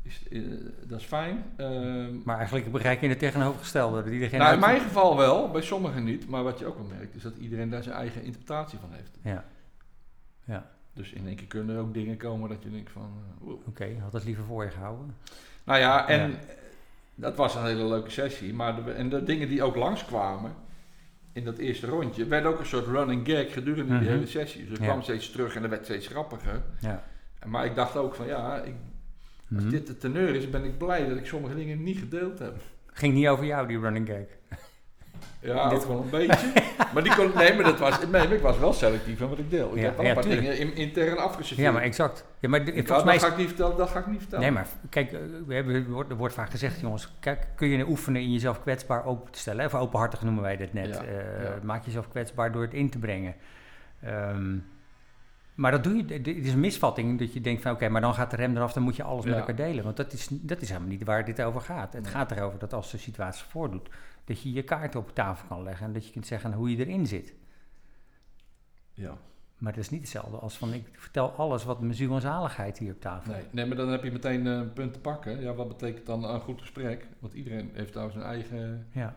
Is, 0.04 0.28
eh, 0.32 0.42
dat 0.88 1.00
is 1.00 1.06
fijn. 1.06 1.44
Ehm, 1.58 2.24
Maar 2.24 2.38
eigenlijk 2.38 2.72
bereik 2.72 3.02
je 3.02 3.08
het 3.08 3.20
tegenovergestelde. 3.20 4.04
Dat 4.04 4.14
iedereen 4.14 4.40
nou, 4.40 4.54
in 4.54 4.60
mijn 4.60 4.80
geval 4.80 5.18
wel, 5.18 5.52
bij 5.52 5.62
sommigen 5.62 6.04
niet. 6.04 6.28
Maar 6.30 6.44
wat 6.44 6.60
je 6.60 6.66
ook 6.66 6.78
wel 6.78 6.88
merkt, 6.98 7.16
is 7.16 7.22
dat 7.22 7.38
iedereen 7.38 7.70
daar 7.70 7.84
zijn 7.84 7.96
eigen 7.96 8.24
interpretatie 8.24 8.80
van 8.80 8.92
heeft. 8.92 9.18
Ja. 9.24 9.46
Ja, 10.46 10.70
Dus 10.98 11.12
in 11.14 11.28
één 11.28 11.36
keer 11.36 11.48
kunnen 11.48 11.76
er 11.76 11.82
ook 11.82 11.94
dingen 11.94 12.18
komen 12.18 12.50
dat 12.50 12.64
je 12.64 12.72
denkt 12.72 12.92
van... 12.92 13.02
eh, 13.02 13.46
wow. 13.48 13.68
oké. 13.68 13.88
Had 14.02 14.12
dat 14.12 14.24
liever 14.26 14.44
voor 14.44 14.64
je 14.64 14.70
gehouden. 14.70 15.16
Nou 15.64 15.80
ja, 15.80 16.08
en 16.08 16.30
Ja. 16.30 16.36
dat 17.16 17.36
was 17.36 17.56
een 17.56 17.66
hele 17.66 17.86
leuke 17.86 18.10
sessie. 18.10 18.54
Maar 18.54 18.84
de, 18.86 18.92
en 18.92 19.10
de 19.10 19.24
dingen 19.24 19.48
die 19.50 19.64
ook 19.64 19.76
langskwamen 19.76 20.54
in 21.34 21.44
dat 21.44 21.58
eerste 21.58 21.88
rondje, 21.88 22.26
werd 22.26 22.46
ook 22.46 22.60
een 22.60 22.66
soort 22.66 22.86
running 22.88 23.28
gag 23.28 23.54
gedurende 23.54 23.94
Mhm. 23.94 24.00
die 24.02 24.10
hele 24.10 24.28
sessie. 24.28 24.62
Dus 24.62 24.70
het 24.70 24.80
Ja. 24.80 24.86
kwam 24.86 25.02
steeds 25.02 25.32
terug 25.32 25.56
en 25.56 25.62
dat 25.62 25.70
werd 25.70 25.86
steeds 25.86 26.08
grappiger. 26.08 26.62
Ja. 26.80 27.04
Maar 27.46 27.66
ik 27.66 27.76
dacht 27.76 27.96
ook 27.96 28.16
van 28.16 28.28
ja, 28.28 28.62
ik, 28.62 28.74
als 29.56 29.62
Mhm. 29.64 29.70
dit 29.70 29.88
de 29.88 29.98
teneur 29.98 30.36
is, 30.36 30.50
ben 30.50 30.64
ik 30.64 30.78
blij 30.78 31.08
dat 31.08 31.18
ik 31.18 31.26
sommige 31.26 31.56
dingen 31.56 31.84
niet 31.84 31.98
gedeeld 31.98 32.40
heb. 32.40 32.62
Ging 32.86 33.14
niet 33.14 33.28
over 33.28 33.46
jou, 33.46 33.68
die 33.68 33.80
running 33.80 34.08
gag. 34.08 34.60
Ja, 35.40 35.70
Dit- 35.70 35.88
wel 35.88 36.02
een 36.04 36.10
beetje. 36.10 36.48
maar 36.94 37.04
die 37.04 37.16
kon, 37.16 37.32
nee, 37.36 37.54
maar 37.56 37.64
dat 37.64 37.80
was, 37.80 38.00
nee, 38.00 38.10
maar 38.10 38.32
ik 38.32 38.42
was 38.42 38.58
wel 38.60 38.74
selectief 38.74 39.20
in 39.22 39.30
wat 39.30 39.38
ik 39.38 39.50
deel. 39.50 39.70
Ik 39.72 39.76
Ja, 39.78 39.82
heb 39.84 40.02
ja, 40.02 40.08
een 40.08 40.14
paar 40.14 40.24
tuurlijk. 40.24 40.42
dingen 40.48 40.60
in, 40.60 40.76
intern 40.76 41.18
afgeserveerd. 41.18 41.68
Ja, 41.68 41.74
maar 41.74 41.82
exact. 41.84 42.26
Ja, 42.40 42.50
maar 42.50 42.60
Ik- 42.60 42.66
volgens 42.68 42.88
dat, 42.90 43.06
mij 43.06 43.16
is 43.16 43.22
ga 43.22 43.28
ik 43.28 43.38
niet 43.38 43.48
vertellen, 43.48 43.78
dat 43.78 43.90
ga 43.90 44.00
ik 44.00 44.08
niet 44.08 44.20
vertellen. 44.20 44.44
Nee, 44.46 44.54
maar 44.54 44.68
kijk, 44.90 45.12
eh, 45.12 45.20
we 45.48 45.54
hebben, 45.54 45.76
er, 45.76 45.90
wordt, 45.90 46.10
er 46.10 46.18
wordt 46.18 46.34
vaak 46.34 46.50
gezegd, 46.50 46.80
jongens, 46.80 47.14
kijk, 47.20 47.48
kun 47.56 47.68
je 47.68 47.88
oefenen 47.88 48.22
in 48.22 48.32
jezelf 48.32 48.62
kwetsbaar 48.62 49.06
open 49.06 49.32
te 49.32 49.40
stellen? 49.40 49.66
Of 49.66 49.76
openhartig 49.76 50.22
noemen 50.22 50.44
wij 50.44 50.58
dit 50.58 50.74
net. 50.74 50.88
Ja, 50.88 51.02
Eh. 51.04 51.50
Maak 51.62 51.86
jezelf 51.86 52.08
kwetsbaar 52.10 52.52
door 52.52 52.62
het 52.62 52.74
in 52.74 52.90
te 52.90 53.00
brengen. 53.00 53.36
Ehm, 54.02 54.56
maar 55.56 55.72
dat 55.72 55.84
doe 55.84 55.96
je, 55.96 56.14
het 56.14 56.28
is 56.28 56.54
een 56.54 56.60
misvatting 56.60 57.20
dat 57.20 57.34
je 57.34 57.42
denkt 57.42 57.62
van 57.62 57.72
oké, 57.72 57.90
maar 57.90 58.02
dan 58.02 58.14
gaat 58.14 58.30
de 58.32 58.36
rem 58.36 58.56
eraf, 58.56 58.74
dan 58.74 58.84
moet 58.84 58.96
je 58.96 59.04
alles 59.04 59.26
met 59.26 59.36
elkaar 59.38 59.56
delen. 59.56 59.84
Want 59.84 59.98
dat 59.98 60.14
is, 60.14 60.28
dat 60.32 60.62
is 60.62 60.68
helemaal 60.70 60.90
niet 60.90 61.04
waar 61.04 61.26
dit 61.26 61.42
over 61.42 61.62
gaat. 61.62 61.94
Het 61.94 62.04
Nee. 62.04 62.12
gaat 62.12 62.32
erover 62.32 62.60
dat 62.60 62.74
als 62.74 62.92
de 62.92 62.98
situatie 62.98 63.40
zich 63.42 63.52
voordoet, 63.52 63.90
dat 64.28 64.42
je 64.42 64.52
je 64.54 64.64
kaarten 64.64 65.00
op 65.00 65.14
tafel 65.16 65.48
kan 65.48 65.64
leggen 65.64 65.86
en 65.86 65.94
dat 65.94 66.06
je 66.06 66.12
kunt 66.12 66.28
zeggen 66.28 66.54
hoe 66.54 66.72
je 66.72 66.86
erin 66.86 67.08
zit. 67.08 67.34
Ja. 68.94 69.18
Maar 69.58 69.72
dat 69.74 69.82
is 69.84 69.90
niet 69.90 70.02
hetzelfde 70.02 70.38
als 70.38 70.58
van 70.58 70.74
ik 70.74 70.90
vertel 70.94 71.32
alles 71.32 71.64
wat 71.64 71.82
mijn 71.82 71.94
ziel 71.94 72.16
en 72.16 72.22
zaligheid 72.22 72.78
hier 72.78 72.94
op 72.94 73.02
tafel. 73.02 73.32
Nee, 73.34 73.44
nee, 73.52 73.66
maar 73.66 73.78
dan 73.78 73.90
heb 73.90 74.04
je 74.04 74.12
meteen 74.12 74.48
eh, 74.48 74.54
een 74.54 74.74
punt 74.74 74.94
te 74.94 75.00
pakken. 75.00 75.42
Ja, 75.42 75.54
wat 75.54 75.68
betekent 75.68 76.06
dan 76.06 76.24
een 76.24 76.40
goed 76.42 76.62
gesprek? 76.62 77.08
Want 77.20 77.34
iedereen 77.34 77.70
heeft 77.74 77.94
daar 77.94 78.12
zijn 78.12 78.24
eigen, 78.24 78.88
Ja, 78.92 79.16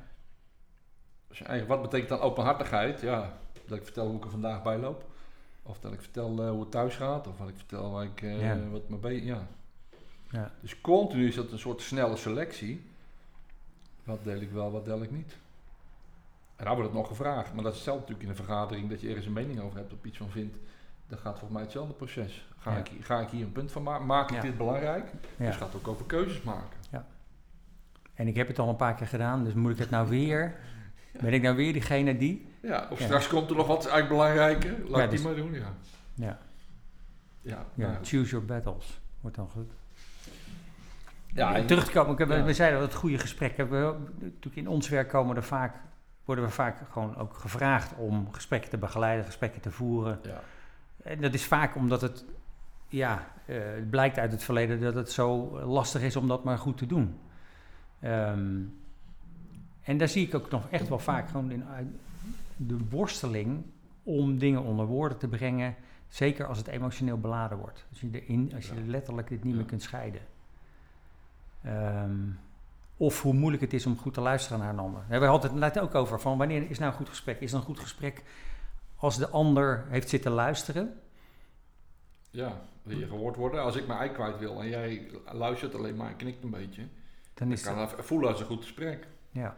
zijn 1.31 1.49
eigen... 1.49 1.69
Wat 1.69 1.83
betekent 1.83 2.09
dan 2.09 2.21
openhartigheid? 2.21 3.01
Ja, 3.01 3.39
dat 3.67 3.79
ik 3.79 3.85
vertel 3.85 4.07
hoe 4.07 4.17
ik 4.17 4.25
er 4.25 4.31
vandaag 4.31 4.63
bij 4.63 4.79
loop. 4.79 5.05
Of 5.63 5.81
dat 5.81 5.93
ik 5.93 6.01
vertel 6.01 6.43
eh, 6.43 6.51
hoe 6.51 6.61
het 6.61 6.71
thuis 6.71 6.97
gaat. 6.97 7.27
Of 7.27 7.39
wat 7.39 7.49
ik 7.49 7.57
vertel 7.57 7.91
waar 7.91 8.05
ik, 8.05 8.23
eh, 8.23 8.41
Ja. 8.41 8.69
wat 8.69 8.89
me 8.89 8.97
be- 8.97 9.25
Ja. 9.25 9.47
ja, 10.31 10.53
Dus 10.61 10.81
continu 10.81 11.27
is 11.27 11.35
dat 11.35 11.53
een 11.53 11.59
soort 11.59 11.81
snelle 11.81 12.17
selectie. 12.17 12.89
Wat 14.05 14.25
deel 14.25 14.41
ik 14.41 14.51
wel, 14.51 14.71
wat 14.73 14.85
deel 14.85 15.03
ik 15.03 15.11
niet. 15.11 15.37
En 16.57 16.65
dan 16.65 16.75
wordt 16.75 16.91
het 16.91 16.99
nog 16.99 17.09
gevraagd. 17.09 17.55
Maar 17.55 17.63
dat 17.63 17.73
is 17.73 17.79
hetzelfde 17.79 18.01
natuurlijk 18.01 18.29
in 18.31 18.37
een 18.39 18.45
vergadering. 18.47 18.91
Dat 18.91 19.01
je 19.01 19.09
ergens 19.09 19.27
een 19.27 19.33
mening 19.33 19.61
over 19.61 19.79
hebt 19.79 19.93
of 19.93 19.99
iets 20.05 20.17
van 20.17 20.31
vindt. 20.31 20.57
Dat 21.09 21.19
gaat 21.19 21.33
volgens 21.33 21.53
mij 21.53 21.63
hetzelfde 21.63 21.95
proces. 21.95 22.49
Ga, 22.59 22.71
Ja. 22.73 22.77
ik, 22.79 22.89
hier- 22.89 23.05
ga 23.05 23.21
ik 23.21 23.29
hier 23.29 23.45
een 23.45 23.53
punt 23.53 23.73
van 23.73 23.83
maken? 23.83 24.07
Maak 24.07 24.31
ik 24.31 24.37
Ja. 24.37 24.43
dit 24.43 24.57
belangrijk? 24.57 25.05
ja. 25.13 25.19
Dus 25.37 25.47
het 25.47 25.55
gaat 25.65 25.75
ook 25.75 25.89
over 25.89 26.07
keuzes 26.07 26.43
maken. 26.43 26.79
En 28.15 28.29
ik 28.29 28.37
heb 28.37 28.49
het 28.49 28.59
al 28.59 28.69
een 28.69 28.77
paar 28.77 28.95
keer 28.95 29.07
gedaan, 29.07 29.45
dus 29.45 29.53
moet 29.55 29.73
ik 29.73 29.79
het 29.79 29.91
nou 29.91 30.09
weer? 30.09 30.55
Ben 31.23 31.33
ik 31.33 31.43
nou 31.43 31.57
weer 31.57 31.73
diegene 31.73 32.17
die? 32.17 32.47
Ja, 32.63 32.87
of 32.91 32.99
Ja. 32.99 33.05
straks 33.05 33.29
komt 33.29 33.51
er 33.51 33.57
nog 33.57 33.67
wat 33.67 33.79
eigenlijk 33.87 34.09
belangrijker. 34.09 34.71
Laat 34.89 34.89
Ja, 35.01 35.01
die 35.01 35.09
dus- 35.11 35.23
maar 35.23 35.35
doen, 35.35 35.53
ja. 35.53 35.73
Ja, 36.15 36.39
Ja, 37.41 37.67
ja 37.75 37.91
nou, 37.91 38.05
choose 38.05 38.31
your 38.31 38.45
battles. 38.47 39.01
Wordt 39.21 39.37
dan 39.37 39.49
goed. 39.49 39.73
Ja 41.35 41.55
en- 41.55 41.67
Terug 41.67 41.85
te 41.85 41.93
komen, 41.93 42.13
ik 42.13 42.19
heb, 42.19 42.29
Ja. 42.29 42.43
we 42.43 42.55
zeiden 42.55 42.81
dat 42.81 42.89
het 42.89 42.99
goede 42.99 43.19
gesprek. 43.19 43.57
hebben 43.57 44.09
Natuurlijk 44.19 44.57
in 44.57 44.69
ons 44.69 44.89
werk 44.89 45.09
komen 45.09 45.37
er 45.37 45.43
vaak, 45.45 45.75
worden 46.25 46.45
we 46.45 46.51
vaak 46.51 46.77
gewoon 46.91 47.17
ook 47.17 47.35
gevraagd 47.35 47.95
om 47.97 48.33
gesprekken 48.33 48.71
te 48.71 48.79
begeleiden, 48.79 49.25
gesprekken 49.25 49.61
te 49.61 49.71
voeren. 49.71 50.19
ja. 50.23 50.41
En 51.03 51.21
dat 51.21 51.35
is 51.35 51.45
vaak 51.45 51.75
omdat 51.77 52.01
het, 52.01 52.25
ja, 52.89 53.27
eh, 53.47 53.57
het 53.75 53.91
blijkt 53.91 54.19
uit 54.19 54.33
het 54.33 54.43
verleden 54.43 54.81
dat 54.81 54.95
het 54.95 55.11
zo 55.11 55.61
lastig 55.65 56.03
is 56.03 56.17
om 56.17 56.29
dat 56.29 56.45
maar 56.45 56.59
goed 56.59 56.77
te 56.79 56.87
doen. 56.87 57.19
Ehm, 58.01 58.59
en 59.83 59.99
daar 59.99 60.09
zie 60.09 60.27
ik 60.27 60.35
ook 60.35 60.51
nog 60.51 60.69
echt 60.71 60.89
wel 60.89 60.99
vaak 60.99 61.29
gewoon 61.29 61.51
in 61.51 61.65
de 62.57 62.79
worsteling 62.91 63.65
om 64.03 64.39
dingen 64.39 64.63
onder 64.63 64.87
woorden 64.87 65.19
te 65.19 65.29
brengen. 65.29 65.75
Zeker 66.09 66.47
als 66.47 66.59
het 66.59 66.67
emotioneel 66.67 67.19
beladen 67.21 67.59
wordt. 67.59 67.87
Als 67.91 68.01
je, 68.01 68.09
erin, 68.13 68.53
als 68.55 68.67
je 68.69 68.75
letterlijk 68.87 69.29
dit 69.29 69.45
niet 69.45 69.55
meer 69.55 69.65
kunt 69.65 69.83
scheiden. 69.83 70.21
Ehm, 71.63 72.29
of 72.97 73.23
hoe 73.23 73.35
moeilijk 73.35 73.63
het 73.63 73.73
is 73.73 73.87
om 73.87 73.99
goed 73.99 74.15
te 74.15 74.21
luisteren 74.21 74.59
naar 74.59 74.69
een 74.69 74.79
ander. 74.79 75.03
We 75.09 75.27
altijd 75.27 75.55
net 75.55 75.79
ook 75.79 75.95
over. 75.95 76.21
Van 76.21 76.39
wanneer 76.39 76.71
is 76.71 76.79
nou 76.79 76.91
een 76.91 76.97
goed 76.97 77.09
gesprek? 77.09 77.41
Is 77.41 77.51
het 77.53 77.61
een 77.61 77.67
goed 77.67 77.81
gesprek 77.81 78.23
als 78.97 79.17
de 79.17 79.29
ander 79.29 79.87
heeft 79.89 80.09
zitten 80.09 80.33
luisteren? 80.33 81.01
ja, 82.31 82.61
wil 82.83 82.99
je 82.99 83.07
gehoord 83.07 83.37
worden? 83.37 83.63
Als 83.63 83.77
ik 83.77 83.87
mijn 83.87 83.99
ei 83.99 84.11
kwijt 84.11 84.39
wil 84.39 84.61
en 84.61 84.69
jij 84.69 85.11
luistert 85.33 85.75
alleen 85.75 85.97
maar 85.97 86.09
en 86.09 86.17
knikt 86.17 86.45
een 86.45 86.51
beetje. 86.51 86.83
Dan 86.83 86.89
Dan 87.49 87.53
is 87.53 87.63
kan 87.63 87.77
dat, 87.77 87.91
dat 87.97 88.05
voelen 88.05 88.29
als 88.31 88.41
een 88.41 88.47
goed 88.47 88.63
gesprek. 88.63 89.07
ja. 89.31 89.57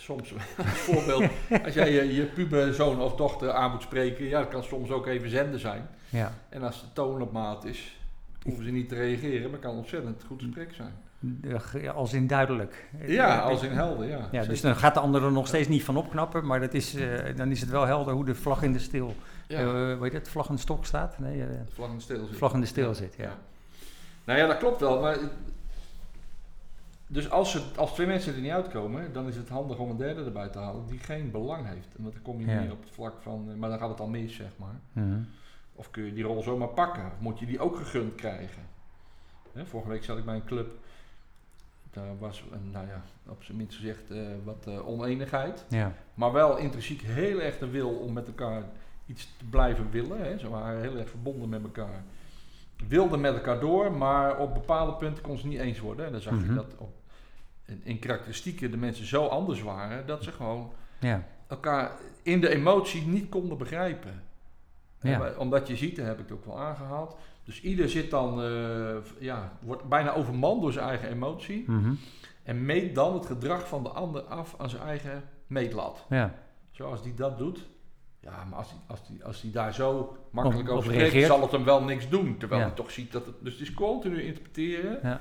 Soms, 0.00 0.32
als 0.58 0.66
voorbeeld, 0.90 1.30
als 1.64 1.74
jij 1.74 1.92
je, 1.92 2.14
je 2.14 2.24
puberzoon 2.26 3.00
of 3.00 3.14
dochter 3.14 3.52
aan 3.52 3.70
moet 3.70 3.82
spreken, 3.82 4.24
ja, 4.24 4.38
dat 4.40 4.48
kan 4.48 4.62
soms 4.62 4.90
ook 4.90 5.06
even 5.06 5.30
zenden 5.30 5.60
zijn. 5.60 5.88
Ja. 6.08 6.32
En 6.48 6.62
als 6.62 6.80
de 6.80 6.92
toon 6.92 7.22
op 7.22 7.32
maat 7.32 7.64
is, 7.64 7.97
hoeven 8.48 8.64
ze 8.64 8.70
niet 8.70 8.88
te 8.88 8.94
reageren, 8.94 9.50
maar 9.50 9.58
kan 9.60 9.76
ontzettend 9.76 10.24
goed 10.26 10.42
gesprek 10.42 10.72
zijn. 10.74 10.92
Als 11.94 12.12
in 12.12 12.26
duidelijk. 12.26 12.88
Ja, 13.06 13.38
als 13.38 13.62
in 13.62 13.70
helder, 13.70 14.06
ja. 14.08 14.28
Ja, 14.32 14.44
dus 14.44 14.60
dan 14.60 14.76
gaat 14.76 14.94
de 14.94 15.00
ander 15.00 15.24
er 15.24 15.32
nog 15.32 15.46
steeds 15.46 15.68
niet 15.68 15.84
van 15.84 15.96
opknappen, 15.96 16.46
maar 16.46 16.60
dat 16.60 16.74
is, 16.74 16.94
eh, 16.94 17.36
dan 17.36 17.50
is 17.50 17.60
het 17.60 17.70
wel 17.70 17.86
helder 17.86 18.14
hoe 18.14 18.24
de 18.24 18.34
vlag 18.34 18.62
in 18.62 18.72
de 18.72 18.78
stil, 18.78 19.14
ja, 19.46 19.58
eh, 19.58 19.66
hoe 19.66 19.98
heet 20.00 20.12
het, 20.12 20.28
vlag 20.28 20.48
in 20.48 20.54
de 20.54 20.60
stok 20.60 20.84
staat? 20.86 21.18
Nee, 21.18 21.42
eh, 21.42 21.48
de 21.48 21.72
vlag 21.72 21.88
in 21.88 21.96
de 21.96 22.02
stil 22.02 22.26
zit. 22.26 22.36
vlag 22.36 22.52
in 22.52 22.60
de 22.60 22.66
stil 22.66 22.94
zit, 22.94 23.14
ja. 23.16 23.36
Nou 24.24 24.38
ja, 24.38 24.46
dat 24.46 24.58
klopt 24.58 24.80
wel, 24.80 25.00
maar... 25.00 25.18
Dus 27.10 27.30
als, 27.30 27.52
het, 27.54 27.78
als 27.78 27.92
twee 27.92 28.06
mensen 28.06 28.34
er 28.34 28.40
niet 28.40 28.50
uitkomen, 28.50 29.12
dan 29.12 29.28
is 29.28 29.36
het 29.36 29.48
handig 29.48 29.78
om 29.78 29.90
een 29.90 29.96
derde 29.96 30.24
erbij 30.24 30.48
te 30.48 30.58
halen 30.58 30.86
die 30.88 30.98
geen 30.98 31.30
belang 31.30 31.66
heeft. 31.66 31.88
En 31.96 32.02
dan 32.02 32.12
kom 32.22 32.40
je 32.40 32.46
Ja. 32.46 32.60
meer 32.60 32.72
op 32.72 32.80
het 32.80 32.90
vlak 32.92 33.14
van, 33.22 33.46
eh, 33.50 33.56
maar 33.56 33.70
dan 33.70 33.78
gaat 33.78 33.88
het 33.88 34.00
al 34.00 34.08
mis, 34.08 34.34
zeg 34.34 34.50
maar. 34.56 34.80
Mhm. 34.92 35.18
Of 35.78 35.90
kun 35.90 36.04
je 36.04 36.12
die 36.12 36.24
rol 36.24 36.42
zomaar 36.42 36.68
pakken? 36.68 37.04
Of 37.06 37.20
moet 37.20 37.38
je 37.38 37.46
die 37.46 37.60
ook 37.60 37.76
gegund 37.76 38.14
krijgen? 38.14 38.62
Hè, 39.52 39.66
vorige 39.66 39.88
week 39.90 40.04
zat 40.04 40.18
ik 40.18 40.24
bij 40.24 40.34
een 40.34 40.44
club. 40.44 40.70
Daar 41.90 42.18
was, 42.18 42.44
een, 42.52 42.70
nou 42.70 42.86
ja, 42.86 43.02
op 43.26 43.42
zijn 43.42 43.56
minst 43.56 43.76
gezegd, 43.76 44.10
eh, 44.10 44.18
wat 44.44 44.66
eh, 44.66 44.88
oneenigheid. 44.88 45.64
Ja, 45.68 45.92
Maar 46.14 46.32
wel 46.32 46.56
intrinsiek 46.56 47.00
heel 47.02 47.40
erg 47.40 47.58
de 47.58 47.68
wil 47.68 47.88
om 47.90 48.12
met 48.12 48.26
elkaar 48.26 48.62
iets 49.06 49.28
te 49.36 49.44
blijven 49.44 49.90
willen. 49.90 50.20
Hè. 50.24 50.38
Ze 50.38 50.48
waren 50.48 50.80
heel 50.80 50.96
erg 50.96 51.08
verbonden 51.10 51.48
met 51.48 51.62
elkaar. 51.62 52.02
Wilden 52.88 53.20
met 53.20 53.34
elkaar 53.34 53.60
door, 53.60 53.92
maar 53.92 54.38
op 54.38 54.54
bepaalde 54.54 54.92
punten 54.92 55.22
kon 55.22 55.38
ze 55.38 55.46
niet 55.46 55.58
eens 55.60 55.78
worden. 55.80 56.06
En 56.06 56.12
dan 56.12 56.20
zag 56.20 56.32
Mhm. 56.32 56.48
je 56.48 56.54
dat 56.54 56.74
op, 56.78 56.94
in, 57.64 57.80
in 57.84 57.98
karakteristieken 57.98 58.70
de 58.70 58.76
mensen 58.76 59.06
zo 59.06 59.26
anders 59.26 59.62
waren... 59.62 60.06
dat 60.06 60.22
ze 60.24 60.32
gewoon 60.32 60.72
ja, 61.00 61.26
elkaar 61.46 61.92
in 62.22 62.40
de 62.40 62.48
emotie 62.48 63.06
niet 63.06 63.28
konden 63.28 63.58
begrijpen. 63.58 64.22
Ja. 65.00 65.32
Omdat 65.38 65.68
je 65.68 65.76
ziet, 65.76 65.96
daar 65.96 66.06
heb 66.06 66.18
ik 66.18 66.24
het 66.28 66.32
ook 66.38 66.44
wel 66.44 66.58
aangehaald. 66.60 67.16
Dus 67.44 67.60
ieder 67.60 67.88
zit 67.88 68.10
dan, 68.10 68.42
eh, 68.42 68.96
ja, 69.18 69.52
wordt 69.60 69.84
bijna 69.88 70.12
overmand 70.14 70.62
door 70.62 70.72
zijn 70.72 70.88
eigen 70.88 71.08
emotie. 71.08 71.64
Mhm. 71.70 71.92
En 72.42 72.64
meet 72.64 72.94
dan 72.94 73.14
het 73.14 73.26
gedrag 73.26 73.68
van 73.68 73.82
de 73.82 73.88
ander 73.88 74.22
af 74.22 74.54
aan 74.58 74.70
zijn 74.70 74.82
eigen 74.82 75.22
meetlat. 75.46 76.04
ja. 76.08 76.34
Zoals 76.70 77.02
die 77.02 77.14
dat 77.14 77.38
doet. 77.38 77.66
Ja, 78.20 78.44
maar 78.44 78.58
als 78.58 78.68
die, 78.68 78.78
als 78.86 79.06
die, 79.06 79.24
als 79.24 79.40
die 79.40 79.50
daar 79.50 79.74
zo 79.74 80.16
makkelijk 80.30 80.70
over 80.70 80.82
spreekt, 80.84 81.00
reageert. 81.00 81.26
zal 81.26 81.42
het 81.42 81.50
hem 81.50 81.64
wel 81.64 81.82
niks 81.82 82.08
doen. 82.08 82.36
Terwijl 82.38 82.60
Ja. 82.60 82.66
hij 82.66 82.76
toch 82.76 82.90
ziet 82.90 83.12
dat 83.12 83.26
het... 83.26 83.34
Dus 83.42 83.52
het 83.52 83.62
is 83.62 83.74
continu 83.74 84.22
interpreteren. 84.22 84.98
Ja. 85.02 85.20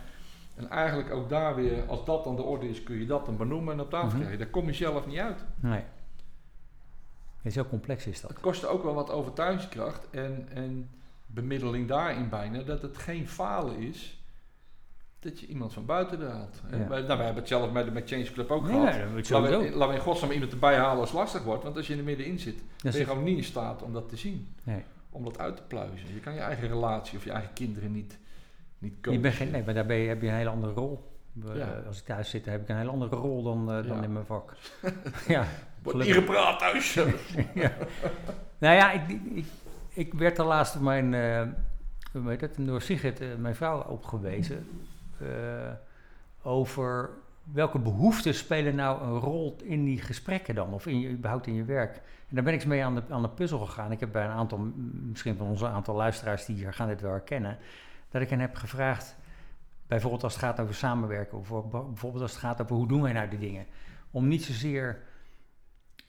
En 0.55 0.69
eigenlijk 0.69 1.11
ook 1.13 1.29
daar 1.29 1.55
weer, 1.55 1.83
als 1.87 2.05
dat 2.05 2.27
aan 2.27 2.35
de 2.35 2.41
orde 2.41 2.69
is, 2.69 2.83
kun 2.83 2.99
je 2.99 3.05
dat 3.05 3.25
dan 3.25 3.37
benoemen 3.37 3.73
en 3.73 3.79
op 3.79 3.89
tafel 3.89 4.07
Mhm. 4.07 4.17
krijgen. 4.17 4.37
Daar 4.39 4.47
kom 4.49 4.65
je 4.65 4.73
zelf 4.73 5.07
niet 5.07 5.19
uit. 5.19 5.45
Nee. 5.59 5.83
Zo 7.51 7.63
complex 7.65 8.07
is 8.07 8.21
dat. 8.21 8.29
Het 8.29 8.39
kostte 8.39 8.67
ook 8.67 8.83
wel 8.83 8.93
wat 8.93 9.09
overtuigingskracht 9.11 10.09
en, 10.09 10.47
en 10.53 10.89
bemiddeling 11.25 11.87
daarin 11.87 12.29
bijna, 12.29 12.61
dat 12.61 12.81
het 12.81 12.97
geen 12.97 13.27
falen 13.27 13.77
is 13.77 14.21
dat 15.19 15.39
je 15.39 15.47
iemand 15.47 15.73
van 15.73 15.85
buiten 15.85 16.21
er 16.21 16.29
haalt. 16.29 16.61
Ja. 16.71 16.77
Wij, 16.77 16.87
nou, 16.87 17.07
wij 17.07 17.15
hebben 17.17 17.35
het 17.35 17.47
zelf 17.47 17.71
met 17.71 17.85
de 17.85 17.91
met 17.91 18.09
Change 18.09 18.31
Club 18.31 18.51
ook 18.51 18.61
Nee, 18.63 18.71
gehad. 18.71 18.93
nee, 18.93 19.41
Laten 19.41 19.59
we, 19.59 19.69
laten 19.71 19.87
we 19.87 19.93
in 19.93 19.99
godsnaam 20.01 20.31
iemand 20.31 20.51
erbij 20.51 20.77
halen 20.77 20.99
als 20.99 21.09
het 21.09 21.19
lastig 21.19 21.43
wordt, 21.43 21.63
want 21.63 21.77
als 21.77 21.87
je 21.87 21.95
er 21.97 22.03
middenin 22.03 22.39
zit, 22.39 22.61
ben 22.83 22.93
je 22.97 23.05
gewoon 23.05 23.23
niet 23.23 23.37
in 23.37 23.43
staat 23.43 23.81
om 23.81 23.93
dat 23.93 24.09
te 24.09 24.17
zien. 24.17 24.47
Nee. 24.63 24.83
Om 25.09 25.23
dat 25.23 25.39
uit 25.39 25.55
te 25.55 25.63
pluizen. 25.63 26.13
Je 26.13 26.19
kan 26.19 26.33
je 26.33 26.39
eigen 26.39 26.67
relatie 26.67 27.17
of 27.17 27.23
je 27.23 27.31
eigen 27.31 27.53
kinderen 27.53 27.91
niet, 27.91 28.17
niet 28.77 28.93
Je 28.95 29.01
coachen. 29.01 29.21
bent 29.21 29.35
geen, 29.35 29.51
nee, 29.51 29.63
maar 29.63 29.73
daar 29.73 29.85
ben 29.85 29.97
je, 29.97 30.07
heb 30.07 30.21
je 30.21 30.27
een 30.27 30.33
hele 30.33 30.49
andere 30.49 30.73
rol. 30.73 31.16
We- 31.41 31.57
Ja. 31.57 31.81
Als 31.87 31.99
ik 31.99 32.05
thuis 32.05 32.29
zit, 32.29 32.45
heb 32.45 32.61
ik 32.61 32.69
een 32.69 32.77
hele 32.77 32.89
andere 32.89 33.15
rol 33.15 33.43
dan, 33.43 33.59
eh, 33.71 33.87
dan 33.87 33.97
Ja. 33.97 34.03
in 34.03 34.13
mijn 34.13 34.25
vak. 34.25 34.53
ja. 35.27 35.45
Wordt 35.83 35.99
gelukkig. 35.99 36.15
gepraat 36.25 36.59
thuis. 36.59 36.93
ja. 37.63 37.71
Nou 38.57 38.75
ja, 38.75 38.91
ik, 38.91 39.01
ik, 39.33 39.45
ik 39.93 40.13
werd 40.13 40.37
er 40.37 40.45
laatst 40.45 40.75
op 40.75 40.81
mijn, 40.81 41.13
eh, 41.13 41.41
hoe 42.11 42.29
heet 42.29 42.41
het, 42.41 42.55
door 42.59 42.81
Sigrid, 42.81 43.19
eh, 43.21 43.27
mijn 43.37 43.55
vrouw, 43.55 43.81
op 43.83 44.05
gewezen. 44.05 44.67
eh, 45.19 45.27
over 46.41 47.09
welke 47.53 47.79
behoeften 47.79 48.33
spelen 48.33 48.75
nou 48.75 49.01
een 49.01 49.19
rol 49.19 49.55
in 49.63 49.83
die 49.85 50.01
gesprekken 50.01 50.55
dan? 50.55 50.73
Of 50.73 50.85
in 50.87 50.99
je, 50.99 51.09
überhaupt 51.09 51.47
in 51.47 51.53
je 51.53 51.63
werk? 51.63 51.95
En 52.29 52.35
daar 52.35 52.43
ben 52.43 52.53
ik 52.53 52.59
eens 52.59 52.69
mee 52.69 52.83
aan 52.83 52.95
de, 52.95 53.01
aan 53.09 53.21
de 53.21 53.29
puzzel 53.29 53.59
gegaan. 53.59 53.91
Ik 53.91 53.99
heb 53.99 54.11
bij 54.11 54.23
een 54.25 54.31
aantal, 54.31 54.71
misschien 55.01 55.35
van 55.37 55.47
onze 55.47 55.67
aantal 55.67 55.95
luisteraars 55.95 56.45
die 56.45 56.55
hier 56.55 56.73
gaan 56.73 56.87
dit 56.87 57.01
wel 57.01 57.11
herkennen, 57.11 57.57
dat 58.11 58.21
ik 58.21 58.29
hen 58.29 58.39
heb 58.39 58.55
gevraagd, 58.55 59.15
bijvoorbeeld 59.87 60.23
als 60.23 60.33
het 60.33 60.43
gaat 60.43 60.59
over 60.59 60.75
samenwerken, 60.75 61.37
of 61.37 61.47
voor- 61.47 61.67
bijvoorbeeld 61.67 62.21
als 62.23 62.31
het 62.31 62.39
gaat 62.39 62.61
over 62.61 62.75
hoe 62.75 62.87
doen 62.87 63.01
wij 63.01 63.13
nou 63.13 63.29
die 63.29 63.39
dingen, 63.39 63.65
om 64.11 64.27
niet 64.27 64.43
zozeer 64.43 65.01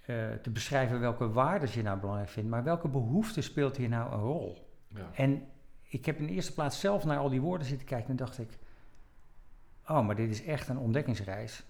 eh, 0.01 0.17
te 0.43 0.51
beschrijven 0.51 1.01
welke 1.01 1.31
waarden 1.31 1.69
je 1.73 1.83
nou 1.83 1.99
belangrijk 1.99 2.31
vindt, 2.31 2.51
maar 2.51 2.65
welke 2.65 2.89
behoefte 2.89 3.41
speelt 3.41 3.77
hier 3.77 3.89
nou 3.89 4.13
een 4.13 4.21
rol? 4.21 4.69
Ja. 4.89 5.11
En 5.15 5.43
ik 5.83 6.07
heb 6.07 6.19
in 6.19 6.27
de 6.27 6.33
eerste 6.33 6.55
plaats 6.55 6.81
zelf 6.81 7.05
naar 7.05 7.19
al 7.19 7.29
die 7.29 7.41
woorden 7.41 7.67
zitten 7.67 7.87
kijken 7.87 8.11
en 8.11 8.17
dacht 8.17 8.39
ik, 8.39 8.59
oh, 9.89 10.07
maar 10.07 10.17
dit 10.17 10.31
is 10.31 10.45
echt 10.45 10.69
een 10.69 10.79
ontdekkingsreis. 10.79 11.65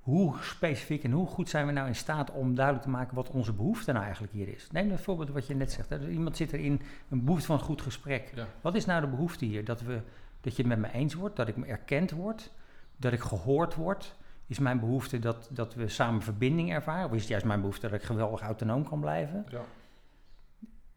Hoe 0.00 0.34
specifiek 0.40 1.04
en 1.04 1.10
hoe 1.10 1.26
goed 1.26 1.48
zijn 1.48 1.66
we 1.66 1.72
nou 1.72 1.88
in 1.88 1.94
staat 1.94 2.30
om 2.30 2.54
duidelijk 2.54 2.84
te 2.84 2.90
maken 2.90 3.14
wat 3.14 3.30
onze 3.30 3.52
behoefte 3.52 3.92
nou 3.92 4.04
eigenlijk 4.04 4.32
hier 4.32 4.48
is? 4.48 4.68
Neem 4.72 4.90
een 4.90 4.98
voorbeeld 4.98 5.30
wat 5.30 5.46
je 5.46 5.54
net 5.54 5.72
zegt. 5.72 5.88
Hè. 5.88 5.98
Dus 5.98 6.08
Iemand 6.08 6.36
zit 6.36 6.52
er 6.52 6.58
in 6.60 6.80
een 7.08 7.24
behoefte 7.24 7.46
van 7.46 7.58
een 7.58 7.64
goed 7.64 7.82
gesprek. 7.82 8.32
Ja. 8.34 8.46
Wat 8.60 8.74
is 8.74 8.84
nou 8.84 9.00
de 9.00 9.06
behoefte 9.06 9.44
hier? 9.44 9.64
Dat, 9.64 9.80
we, 9.80 10.00
dat 10.46 10.56
je 10.56 10.62
het 10.62 10.80
met 10.80 10.90
me 10.92 10.98
eens 10.98 11.14
wordt, 11.14 11.36
dat 11.36 11.48
ik 11.48 11.56
me 11.56 11.66
erkend 11.66 12.10
word, 12.10 12.50
dat 12.96 13.12
ik 13.12 13.20
gehoord 13.20 13.74
word. 13.74 14.16
Is 14.46 14.58
mijn 14.58 14.80
behoefte 14.80 15.18
dat, 15.18 15.48
dat 15.52 15.74
we 15.74 15.88
samen 15.88 16.22
verbinding 16.22 16.72
ervaren? 16.72 17.06
Of 17.06 17.12
is 17.14 17.20
het 17.20 17.28
juist 17.28 17.44
mijn 17.44 17.60
behoefte 17.60 17.88
dat 17.88 18.00
ik 18.00 18.06
geweldig 18.06 18.40
autonoom 18.40 18.88
kan 18.88 19.00
blijven? 19.00 19.46
Ja. 19.48 19.60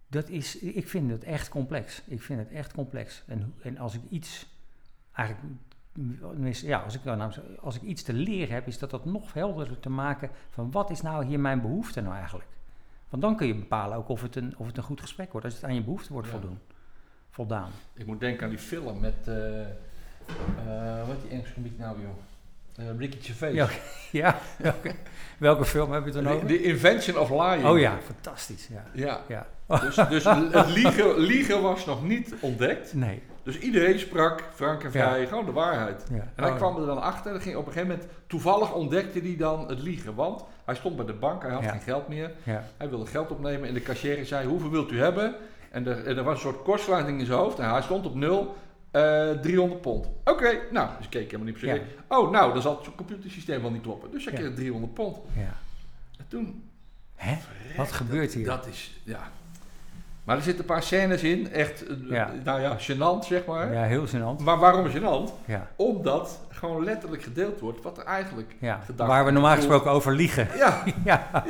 Dat 0.07 0.29
is, 0.29 0.59
ik 0.59 0.87
vind 0.87 1.11
het 1.11 1.23
echt 1.23 1.49
complex. 1.49 2.01
Ik 2.05 2.21
vind 2.21 2.39
het 2.39 2.51
echt 2.51 2.73
complex. 2.73 3.23
En, 3.27 3.53
en 3.61 3.77
als 3.77 3.93
ik 3.93 4.01
iets, 4.09 4.47
eigenlijk, 5.13 5.55
ja, 6.51 6.79
als 6.79 6.95
ik, 6.95 7.03
nou, 7.03 7.31
als 7.59 7.75
ik 7.75 7.81
iets 7.81 8.03
te 8.03 8.13
leren 8.13 8.53
heb, 8.53 8.67
is 8.67 8.79
dat 8.79 8.89
dat 8.89 9.05
nog 9.05 9.33
helderder 9.33 9.79
te 9.79 9.89
maken 9.89 10.29
van 10.49 10.71
wat 10.71 10.89
is 10.89 11.01
nou 11.01 11.25
hier 11.25 11.39
mijn 11.39 11.61
behoefte 11.61 12.01
nou 12.01 12.15
eigenlijk? 12.15 12.49
Want 13.09 13.21
dan 13.21 13.35
kun 13.35 13.47
je 13.47 13.55
bepalen 13.55 13.97
ook 13.97 14.09
of 14.09 14.21
het 14.21 14.35
een, 14.35 14.57
of 14.57 14.67
het 14.67 14.77
een 14.77 14.83
goed 14.83 15.01
gesprek 15.01 15.31
wordt, 15.31 15.45
als 15.45 15.55
het 15.55 15.63
aan 15.63 15.75
je 15.75 15.83
behoefte 15.83 16.13
wordt 16.13 16.27
Ja. 16.27 16.33
voldoen, 16.33 16.59
voldaan. 17.39 17.69
Ik 17.93 18.05
moet 18.05 18.19
denken 18.19 18.43
aan 18.43 18.49
die 18.49 18.59
film 18.59 18.99
met, 18.99 19.13
eh 19.25 19.59
eh 19.61 21.07
wat 21.07 21.21
die 21.21 21.31
Engelse 21.31 21.53
komiek 21.53 21.77
nou 21.79 21.97
joh? 22.01 22.09
Eh, 22.77 22.97
Ricky 22.97 23.17
Gervais. 23.21 23.53
Ja, 23.55 23.67
ja 24.21 24.39
welke, 24.57 24.91
welke 25.37 25.65
film 25.65 25.91
heb 25.91 26.05
je 26.05 26.11
dan 26.11 26.23
The, 26.23 26.29
over? 26.29 26.47
The 26.47 26.63
Invention 26.63 27.17
of 27.17 27.29
Lying. 27.29 27.65
Oh 27.65 27.79
ja, 27.79 27.97
fantastisch. 28.05 28.67
Ja. 28.67 28.83
Ja, 28.93 29.21
ja. 29.27 29.45
dus, 29.81 29.95
dus 29.95 30.23
het 30.23 30.67
liegen, 30.79 31.17
liegen 31.19 31.61
was 31.61 31.85
nog 31.85 32.03
niet 32.03 32.33
ontdekt. 32.39 32.93
Nee. 32.93 33.21
Dus 33.43 33.59
iedereen 33.59 33.99
sprak, 33.99 34.43
frank 34.55 34.83
en 34.83 34.91
vrij, 34.91 35.27
gewoon 35.27 35.45
de 35.45 35.51
waarheid. 35.51 36.03
Ja. 36.09 36.15
En 36.35 36.43
hij 36.43 36.51
Oh, 36.51 36.57
kwam 36.57 36.79
er 36.79 36.85
dan 36.85 37.01
achter, 37.01 37.33
en 37.33 37.41
ging 37.41 37.55
op 37.55 37.65
een 37.65 37.71
gegeven 37.71 37.95
moment, 37.95 38.13
toevallig 38.27 38.73
ontdekte 38.73 39.19
hij 39.19 39.35
dan 39.37 39.67
het 39.69 39.79
liegen. 39.81 40.15
Want 40.15 40.43
hij 40.65 40.75
stond 40.75 40.95
bij 40.95 41.05
de 41.05 41.13
bank, 41.13 41.41
hij 41.41 41.51
had 41.51 41.63
Ja. 41.63 41.71
geen 41.71 41.81
geld 41.81 42.07
meer. 42.07 42.31
Hij 42.77 42.89
wilde 42.89 43.05
geld 43.05 43.31
opnemen 43.31 43.67
en 43.67 43.73
de 43.73 43.81
cashier 43.81 44.25
zei, 44.25 44.47
hoeveel 44.47 44.69
wilt 44.69 44.91
u 44.91 44.99
hebben? 44.99 45.35
En 45.71 45.87
er, 45.87 46.17
er 46.17 46.23
was 46.23 46.33
een 46.33 46.39
soort 46.51 46.63
kortsluiting 46.63 47.19
in 47.19 47.25
zijn 47.25 47.37
hoofd 47.39 47.59
en 47.59 47.69
hij 47.69 47.81
stond 47.81 48.05
op 48.05 48.15
nul. 48.15 48.55
eh 48.91 49.29
300 49.31 49.81
pond. 49.81 50.07
Oké, 50.25 50.59
nou, 50.71 50.89
dus 50.97 51.05
ik 51.05 51.11
keek 51.11 51.25
helemaal 51.25 51.45
niet 51.45 51.59
per 51.59 51.67
se. 51.69 51.73
Ja. 52.07 52.17
Oh, 52.17 52.31
nou, 52.31 52.53
dan 52.53 52.61
zal 52.61 52.77
het 52.83 52.95
computersysteem 52.95 53.61
wel 53.61 53.71
niet 53.71 53.81
kloppen. 53.81 54.11
Dus 54.11 54.25
hij 54.25 54.33
Ja. 54.33 54.39
kreeg 54.39 54.53
300 54.55 54.93
pond. 54.93 55.17
ja. 55.35 55.57
En 56.17 56.25
toen... 56.27 56.63
Hè? 57.15 57.37
Wat 57.77 57.91
gebeurt 57.91 58.33
hier? 58.33 58.45
Dat 58.45 58.67
is, 58.67 58.99
ja... 59.03 59.31
Maar 60.29 60.37
er 60.37 60.43
zitten 60.43 60.63
een 60.63 60.71
paar 60.73 60.83
scènes 60.83 61.23
in, 61.23 61.51
echt, 61.51 61.85
eh, 61.87 61.95
Ja. 62.09 62.31
nou 62.43 62.61
ja, 62.61 62.77
gênant 62.77 63.25
zeg 63.25 63.45
maar. 63.45 63.73
Ja, 63.73 63.83
heel 63.83 64.05
gênant. 64.07 64.43
Maar 64.43 64.57
waarom 64.57 64.89
gênant? 64.89 65.45
Ja. 65.45 65.67
Omdat 65.75 66.39
gewoon 66.49 66.83
letterlijk 66.83 67.23
gedeeld 67.23 67.59
wordt 67.59 67.81
wat 67.81 67.97
er 67.97 68.03
eigenlijk 68.03 68.55
Ja. 68.59 68.79
gedacht 68.85 69.09
Waar 69.09 69.25
we 69.25 69.31
normaal 69.31 69.55
gesproken 69.55 69.91
over 69.91 70.13
liegen. 70.15 70.47
Ja, 70.57 70.83
Ja. 71.05 71.43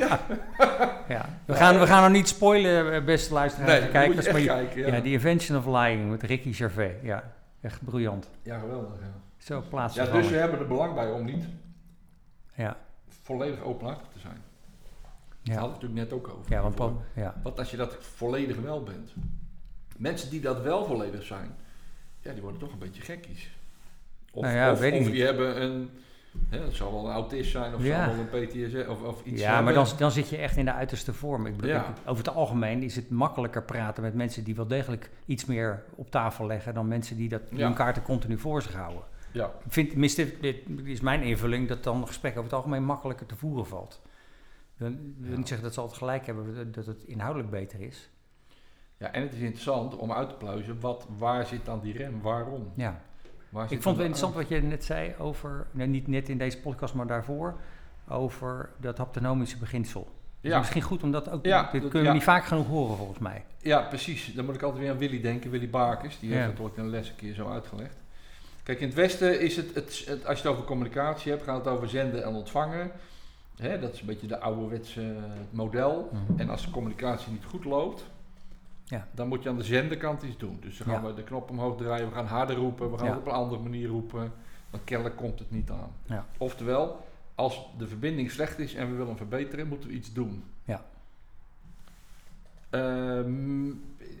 ja. 1.08 1.28
We, 1.44 1.54
gaan, 1.54 1.78
we 1.78 1.86
gaan 1.86 2.02
nog 2.02 2.12
niet 2.12 2.28
spoilen, 2.28 2.92
eh, 2.92 3.04
beste 3.04 3.32
luisteraars 3.34 3.70
nee, 3.70 3.80
en 3.80 3.86
je 3.86 4.32
Maar 4.32 4.40
kijken. 4.56 4.92
Ja, 4.92 5.00
The 5.00 5.08
Invention 5.10 5.58
of 5.58 5.66
Lying 5.66 6.10
met 6.10 6.22
Ricky 6.22 6.52
Gervais. 6.52 6.92
Ja, 7.02 7.22
echt 7.60 7.84
briljant. 7.84 8.28
ja 8.42 8.58
geweldig. 8.58 8.88
Zo 9.38 9.62
plaats 9.68 9.94
ja, 9.94 10.04
dus 10.04 10.28
we 10.28 10.36
hebben 10.36 10.58
er 10.58 10.66
belang 10.66 10.94
bij 10.94 11.10
om 11.10 11.24
niet 11.24 11.44
Ja, 12.54 12.76
volledig 13.22 13.62
openhartig 13.62 14.06
te 14.12 14.18
zijn. 14.18 14.36
Daar 15.42 15.54
ja. 15.54 15.60
hadden 15.60 15.78
we 15.80 15.86
het 15.86 15.94
natuurlijk 15.94 16.22
net 16.24 16.30
ook 16.34 16.38
over. 16.38 16.52
ja, 16.52 16.70
want 16.70 16.98
ja. 17.14 17.40
Wat 17.42 17.58
als 17.58 17.70
je 17.70 17.76
dat 17.76 17.96
volledig 18.00 18.56
wel 18.56 18.82
bent? 18.82 19.12
Mensen 19.96 20.30
die 20.30 20.40
dat 20.40 20.62
wel 20.62 20.84
volledig 20.84 21.22
zijn, 21.22 21.54
ja, 22.20 22.32
die 22.32 22.42
worden 22.42 22.60
toch 22.60 22.72
een 22.72 22.78
beetje 22.78 23.02
gekkies. 23.02 23.50
Of, 24.32 24.42
Nou 24.42 24.54
ja, 24.56 24.72
of, 24.72 24.78
weet 24.78 24.92
of 24.92 24.98
niet. 24.98 25.10
die 25.12 25.22
hebben 25.24 25.62
een, 25.62 25.90
hè, 26.48 26.58
het 26.62 26.74
zal 26.74 26.92
wel 26.92 27.06
een 27.06 27.12
autist 27.12 27.50
zijn 27.50 27.74
of 27.74 27.82
Ja. 27.84 28.04
zal 28.04 28.14
wel 28.16 28.24
een 28.40 28.46
PTSS 28.46 28.86
of, 28.88 29.02
of 29.02 29.24
iets 29.24 29.40
Ja, 29.40 29.60
maar 29.60 29.74
dan, 29.74 29.86
dan 29.98 30.10
zit 30.10 30.28
je 30.28 30.36
echt 30.36 30.56
in 30.56 30.64
de 30.64 30.72
uiterste 30.72 31.12
vorm. 31.12 31.46
Ik 31.46 31.56
bedoel, 31.56 31.70
Ja. 31.70 31.80
ik- 31.88 32.08
over 32.10 32.24
het 32.24 32.34
algemeen 32.34 32.82
is 32.82 32.96
het 32.96 33.10
makkelijker 33.10 33.62
praten 33.62 34.02
met 34.02 34.14
mensen 34.14 34.44
die 34.44 34.54
wel 34.54 34.66
degelijk 34.66 35.10
iets 35.26 35.44
meer 35.44 35.82
op 35.94 36.10
tafel 36.10 36.46
leggen 36.46 36.74
dan 36.74 36.88
mensen 36.88 37.16
die, 37.16 37.28
dat, 37.28 37.42
hun 37.54 37.74
kaarten 37.74 38.02
continu 38.02 38.38
voor 38.38 38.62
zich 38.62 38.74
houden. 38.74 39.02
Ja, 39.32 39.44
Ik 39.46 39.72
vind, 39.72 40.16
dit, 40.16 40.40
dit 40.40 40.56
is 40.84 41.00
mijn 41.00 41.22
invulling, 41.22 41.68
dat 41.68 41.84
dan 41.84 41.96
een 42.00 42.06
gesprek 42.06 42.32
over 42.32 42.44
het 42.44 42.52
algemeen 42.52 42.84
makkelijker 42.84 43.26
te 43.26 43.36
voeren 43.36 43.66
valt. 43.66 44.00
Ik 44.88 44.96
wil, 45.18 45.30
Ja. 45.30 45.36
niet 45.36 45.48
zeggen 45.48 45.66
dat 45.66 45.74
ze 45.74 45.80
altijd 45.80 45.98
gelijk 45.98 46.26
hebben, 46.26 46.72
dat- 46.72 46.86
het 46.86 47.02
inhoudelijk 47.04 47.50
beter 47.50 47.80
is. 47.80 48.10
ja, 48.96 49.12
en 49.12 49.22
het 49.22 49.32
is 49.32 49.40
interessant 49.40 49.96
om 49.96 50.12
uit 50.12 50.28
te 50.28 50.34
pluizen, 50.34 50.80
wat, 50.80 51.06
waar 51.18 51.46
zit 51.46 51.64
dan 51.64 51.80
die 51.80 51.96
rem, 51.96 52.20
waarom? 52.22 52.72
Ja. 52.74 53.00
Waar 53.48 53.68
zit 53.68 53.76
Ik 53.76 53.82
vond 53.82 53.96
het 53.96 54.04
interessant 54.06 54.34
wat 54.34 54.48
je 54.48 54.62
net 54.62 54.84
zei 54.84 55.14
over, 55.18 55.66
nou, 55.70 55.88
niet 55.88 56.06
net 56.06 56.28
in 56.28 56.38
deze 56.38 56.58
podcast, 56.60 56.94
maar 56.94 57.06
daarvoor, 57.06 57.54
over 58.08 58.70
dat 58.76 58.98
haptonomische 58.98 59.58
beginsel. 59.58 60.08
Dus 60.40 60.50
Ja. 60.52 60.58
misschien 60.58 60.82
goed 60.82 61.02
om 61.02 61.10
dat 61.10 61.30
ook, 61.30 61.44
Ja, 61.44 61.62
dit 61.62 61.70
dat- 61.72 61.80
kunnen 61.80 62.00
we 62.00 62.06
ja. 62.06 62.12
niet 62.12 62.22
vaak 62.22 62.44
genoeg 62.44 62.66
horen 62.66 62.96
volgens 62.96 63.18
mij. 63.18 63.44
Ja, 63.58 63.80
precies. 63.82 64.34
Dan 64.34 64.44
moet 64.44 64.54
ik 64.54 64.62
altijd 64.62 64.82
weer 64.82 64.90
aan 64.90 64.98
Willy 64.98 65.20
denken, 65.20 65.50
Willy 65.50 65.70
Bakers. 65.70 66.18
Die 66.18 66.32
heeft 66.34 66.46
dat 66.56 66.60
ooit 66.66 66.76
in 66.76 66.82
een 66.82 66.90
les 66.90 67.08
een 67.08 67.16
keer 67.16 67.34
zo 67.34 67.48
uitgelegd. 67.50 67.96
Kijk, 68.62 68.80
in 68.80 68.86
het 68.86 68.96
Westen 68.96 69.40
is 69.40 69.56
het, 69.56 69.74
het, 69.74 70.02
het- 70.06 70.26
als 70.26 70.40
je 70.40 70.48
het 70.48 70.52
over 70.56 70.64
communicatie 70.66 71.30
hebt, 71.32 71.44
gaat 71.44 71.64
het 71.64 71.74
over 71.74 71.88
zenden 71.88 72.24
en 72.24 72.34
ontvangen. 72.34 72.90
Hè, 73.60 73.78
dat 73.78 73.92
is 73.94 74.00
een 74.00 74.06
beetje 74.06 74.26
de 74.26 74.40
ouderwetse 74.40 75.16
model. 75.50 76.10
Mhm. 76.12 76.40
En 76.40 76.48
als 76.50 76.64
de 76.64 76.70
communicatie 76.70 77.32
niet 77.32 77.44
goed 77.44 77.64
loopt, 77.64 78.06
Ja. 78.84 79.08
dan 79.12 79.28
moet 79.28 79.42
je 79.42 79.48
aan 79.48 79.56
de 79.56 79.64
zenderkant 79.64 80.22
iets 80.22 80.36
doen. 80.38 80.58
Dus 80.60 80.76
dan 80.78 80.86
gaan 80.86 81.02
Ja. 81.02 81.08
we 81.08 81.14
de 81.14 81.22
knop 81.22 81.50
omhoog 81.50 81.76
draaien, 81.76 82.08
we 82.08 82.14
gaan 82.14 82.26
harder 82.26 82.56
roepen, 82.56 82.90
we 82.90 82.98
gaan 82.98 83.06
Ja. 83.06 83.16
op 83.16 83.26
een 83.26 83.32
andere 83.32 83.62
manier 83.62 83.88
roepen. 83.88 84.32
Want 84.70 84.84
kennelijk 84.84 85.16
komt 85.16 85.38
het 85.38 85.50
niet 85.50 85.70
aan. 85.70 86.24
Oftewel, 86.38 87.04
als 87.34 87.66
de 87.78 87.88
verbinding 87.88 88.30
slecht 88.30 88.58
is 88.58 88.74
en 88.74 88.90
we 88.90 88.96
willen 88.96 89.16
verbeteren, 89.16 89.68
moeten 89.68 89.88
we 89.88 89.94
iets 89.94 90.12
doen. 90.12 90.44
Ja. 90.64 90.84
Ehm, 92.70 93.68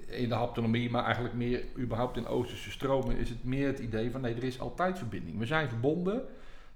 in 0.06 0.28
de 0.28 0.34
haptonomie, 0.34 0.90
maar 0.90 1.04
eigenlijk 1.04 1.34
meer 1.34 1.62
überhaupt 1.78 2.16
in 2.16 2.26
Oosterse 2.26 2.70
stromen, 2.70 3.16
is 3.16 3.28
het 3.28 3.44
meer 3.44 3.66
het 3.66 3.78
idee 3.78 4.10
van 4.10 4.20
nee, 4.20 4.34
er 4.34 4.44
is 4.44 4.60
altijd 4.60 4.98
verbinding. 4.98 5.38
We 5.38 5.46
zijn 5.46 5.68
verbonden. 5.68 6.22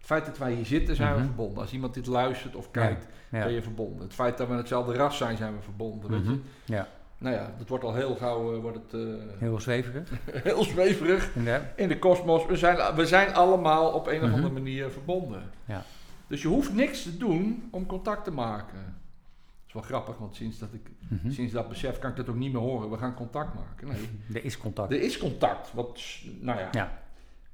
Het 0.05 0.13
feit 0.13 0.27
dat 0.27 0.39
wij 0.39 0.53
hier 0.53 0.67
zitten, 0.67 0.97
zijn 0.97 1.11
we 1.13 1.17
Mhm. 1.19 1.27
verbonden. 1.27 1.59
Als 1.63 1.73
iemand 1.73 1.95
dit 1.95 2.07
luistert 2.07 2.55
of 2.57 2.71
kijkt, 2.71 3.07
Ja. 3.31 3.45
ben 3.45 3.53
je 3.53 3.63
verbonden. 3.63 4.03
Het 4.03 4.15
feit 4.15 4.39
dat 4.39 4.49
we 4.49 4.55
hetzelfde 4.55 4.95
ras 4.95 5.17
zijn, 5.17 5.37
zijn 5.37 5.57
we 5.57 5.63
verbonden. 5.63 6.11
Weet 6.11 6.25
je? 6.25 6.31
Mhm. 6.31 6.39
Ja, 6.65 6.89
Nou 7.19 7.35
ja, 7.37 7.51
dat 7.59 7.69
wordt 7.69 7.85
al 7.85 7.95
heel 7.95 8.15
gauw 8.17 8.55
eh, 8.55 8.61
wordt 8.61 8.77
het, 8.77 9.01
eh, 9.01 9.15
heel 9.39 9.61
zweverig. 9.61 10.11
heel 10.49 10.63
zweverig 10.65 11.31
Ja. 11.45 11.73
in 11.77 11.89
de 11.89 11.99
kosmos. 11.99 12.47
We 12.47 12.57
zijn, 12.57 12.95
we 12.95 13.07
zijn 13.07 13.35
allemaal 13.35 13.91
op 13.93 14.07
een 14.07 14.17
of 14.23 14.27
Mhm. 14.27 14.35
andere 14.35 14.53
manier 14.53 14.91
verbonden. 14.91 15.43
Ja. 15.65 15.83
Dus 16.27 16.43
je 16.43 16.49
hoeft 16.49 16.73
niks 16.75 17.03
te 17.03 17.17
doen 17.17 17.69
om 17.71 17.87
contact 17.87 18.25
te 18.25 18.31
maken. 18.31 18.79
Dat 18.79 19.67
is 19.67 19.73
wel 19.73 19.83
grappig, 19.83 20.19
want 20.19 20.35
sinds 20.37 20.59
dat, 20.59 20.69
ik, 20.73 20.91
sinds 21.29 21.53
dat 21.53 21.69
besef 21.69 21.99
kan 21.99 22.11
ik 22.11 22.17
dat 22.17 22.29
ook 22.29 22.37
niet 22.37 22.53
meer 22.53 22.61
horen. 22.63 22.91
We 22.91 22.99
gaan 22.99 23.15
contact 23.15 23.55
maken. 23.55 23.89
Nee, 23.89 24.09
Er 24.41 24.45
is 24.45 24.59
contact. 24.59 24.93
er 24.93 25.01
is 25.03 25.19
contact. 25.19 25.73
Wat, 25.73 26.01
nou 26.41 26.59
ja. 26.59 26.69
Ja. 26.73 27.03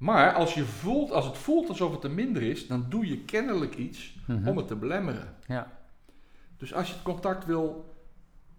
Maar 0.01 0.33
als, 0.33 0.53
je 0.53 0.63
voelt, 0.65 1.11
als 1.11 1.25
het 1.25 1.37
voelt 1.37 1.69
alsof 1.69 1.91
het 1.91 2.03
er 2.03 2.11
minder 2.11 2.41
is, 2.41 2.67
dan 2.67 2.85
doe 2.89 3.07
je 3.07 3.17
kennelijk 3.17 3.75
iets 3.75 4.15
Mhm. 4.27 4.47
om 4.47 4.57
het 4.57 4.67
te 4.67 4.75
belemmeren. 4.75 5.35
Ja. 5.47 5.71
Dus 6.57 6.73
als 6.73 6.87
je 6.87 6.93
het 6.93 7.03
contact 7.03 7.45
wil 7.45 7.93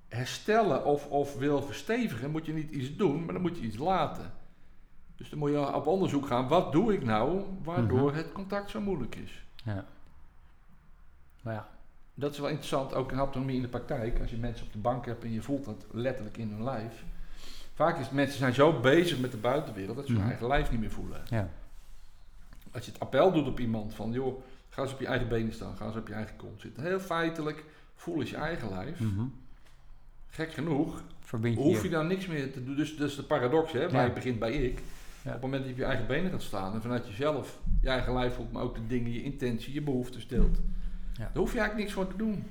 herstellen 0.09 0.85
of, 0.85 1.07
of 1.09 1.37
wil 1.39 1.63
verstevigen, 1.63 2.31
moet 2.31 2.47
je 2.47 2.53
niet 2.53 2.71
iets 2.71 2.97
doen, 2.97 3.25
maar 3.25 3.33
dan 3.33 3.43
moet 3.43 3.57
je 3.59 3.63
iets 3.65 3.77
laten. 3.77 4.33
Dus 5.17 5.31
dan 5.31 5.39
moet 5.39 5.51
je 5.51 5.75
op 5.75 5.87
onderzoek 5.87 6.27
gaan, 6.27 6.49
wat 6.49 6.73
doe 6.73 6.93
ik 6.95 7.05
nou 7.05 7.43
waardoor 7.63 8.09
Mhm. 8.09 8.17
het 8.17 8.33
contact 8.33 8.71
zo 8.71 8.81
moeilijk 8.81 9.15
is. 9.17 9.45
ja. 9.65 9.85
Maar 11.43 11.55
ja. 11.55 11.69
Dat 12.15 12.33
is 12.33 12.39
wel 12.39 12.49
interessant, 12.49 12.95
ook 12.95 13.11
in 13.13 13.19
haptonomie 13.19 13.57
in 13.57 13.63
de 13.63 13.69
praktijk. 13.69 14.21
Als 14.21 14.31
je 14.31 14.37
mensen 14.37 14.67
op 14.67 14.73
de 14.73 14.79
bank 14.79 15.07
hebt 15.07 15.25
en 15.25 15.33
je 15.33 15.43
voelt 15.43 15.65
dat 15.65 15.87
letterlijk 15.91 16.37
in 16.37 16.49
hun 16.51 16.63
lijf. 16.65 17.05
Vaak 17.83 17.99
is 17.99 18.11
mensen 18.11 18.39
zijn 18.39 18.55
zo 18.55 18.81
bezig 18.81 19.19
met 19.19 19.31
de 19.31 19.37
buitenwereld 19.37 19.97
dat 19.97 20.07
ze 20.07 20.13
hun 20.13 20.21
Mhm. 20.21 20.31
eigen 20.31 20.47
lijf 20.49 20.71
niet 20.71 20.81
meer 20.81 20.91
voelen. 20.91 21.21
Ja. 21.29 21.49
Als 22.73 22.85
je 22.85 22.91
het 22.91 23.01
appel 23.01 23.33
doet 23.33 23.47
op 23.47 23.61
iemand 23.61 23.95
van, 23.95 24.13
joh, 24.13 24.43
ga 24.69 24.83
eens 24.83 24.93
op 24.93 25.01
je 25.01 25.07
eigen 25.07 25.29
benen 25.29 25.53
staan, 25.53 25.77
ga 25.77 25.87
eens 25.87 25.97
op 25.97 26.09
je 26.09 26.15
eigen 26.15 26.37
kont 26.37 26.61
zitten. 26.61 26.83
Heel 26.83 27.01
feitelijk, 27.01 27.65
voel 27.95 28.21
eens 28.21 28.31
je 28.31 28.37
eigen 28.37 28.69
lijf. 28.69 29.01
Mhm. 29.01 29.25
gek 30.29 30.53
genoeg, 30.53 31.03
Verbind 31.21 31.57
je 31.57 31.63
hoef 31.63 31.83
je. 31.83 31.89
dan 31.89 32.07
niks 32.07 32.27
meer 32.27 32.53
te 32.53 32.65
doen. 32.65 32.77
Dus 32.77 32.97
dat 32.97 33.09
is 33.09 33.17
de 33.17 33.23
paradox, 33.23 33.73
hè? 33.73 33.81
Waar 33.81 34.01
Ja. 34.01 34.07
je 34.07 34.13
begint 34.13 34.39
bij 34.39 34.53
ik. 34.53 34.79
Ja. 35.23 35.29
Op 35.29 35.33
het 35.33 35.41
moment 35.43 35.61
dat 35.61 35.65
je 35.69 35.73
op 35.73 35.79
je 35.79 35.85
eigen 35.87 36.07
benen 36.07 36.31
gaat 36.31 36.43
staan 36.43 36.75
en 36.75 36.83
vanuit 36.83 37.07
jezelf 37.07 37.59
je 37.81 37.89
eigen 37.89 38.13
lijf 38.13 38.35
voelt, 38.35 38.53
maar 38.53 38.63
ook 38.63 38.75
de 38.75 38.87
dingen, 38.87 39.13
je 39.13 39.23
intentie, 39.23 39.73
je 39.73 39.83
behoeften 39.83 40.21
stelt. 40.21 40.57
Ja. 41.13 41.19
Daar 41.19 41.31
hoef 41.35 41.53
je 41.53 41.59
eigenlijk 41.59 41.75
niks 41.89 41.93
voor 41.93 42.07
te 42.09 42.17
doen. 42.17 42.45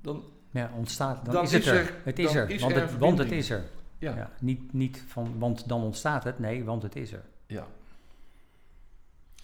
Dan, 0.00 0.22
Ja, 0.50 0.70
ontstaat. 0.76 1.24
Dan, 1.24 1.34
Dan 1.34 1.42
is 1.44 1.52
het 1.52 1.66
er. 1.66 1.74
er- 1.76 1.94
Het 2.04 2.18
is 2.18 2.34
er. 2.34 2.58
want, 2.60 2.74
het, 2.74 2.98
want 2.98 3.18
het 3.18 3.30
is 3.32 3.50
er. 3.50 3.62
Ja. 4.02 4.14
Ja. 4.16 4.30
Niet, 4.40 4.72
niet 4.72 5.04
van, 5.08 5.38
want 5.38 5.68
dan 5.68 5.82
ontstaat 5.82 6.24
het. 6.24 6.38
Nee, 6.38 6.64
want 6.64 6.82
het 6.82 6.96
is 6.96 7.12
er. 7.12 7.24
ja. 7.46 7.66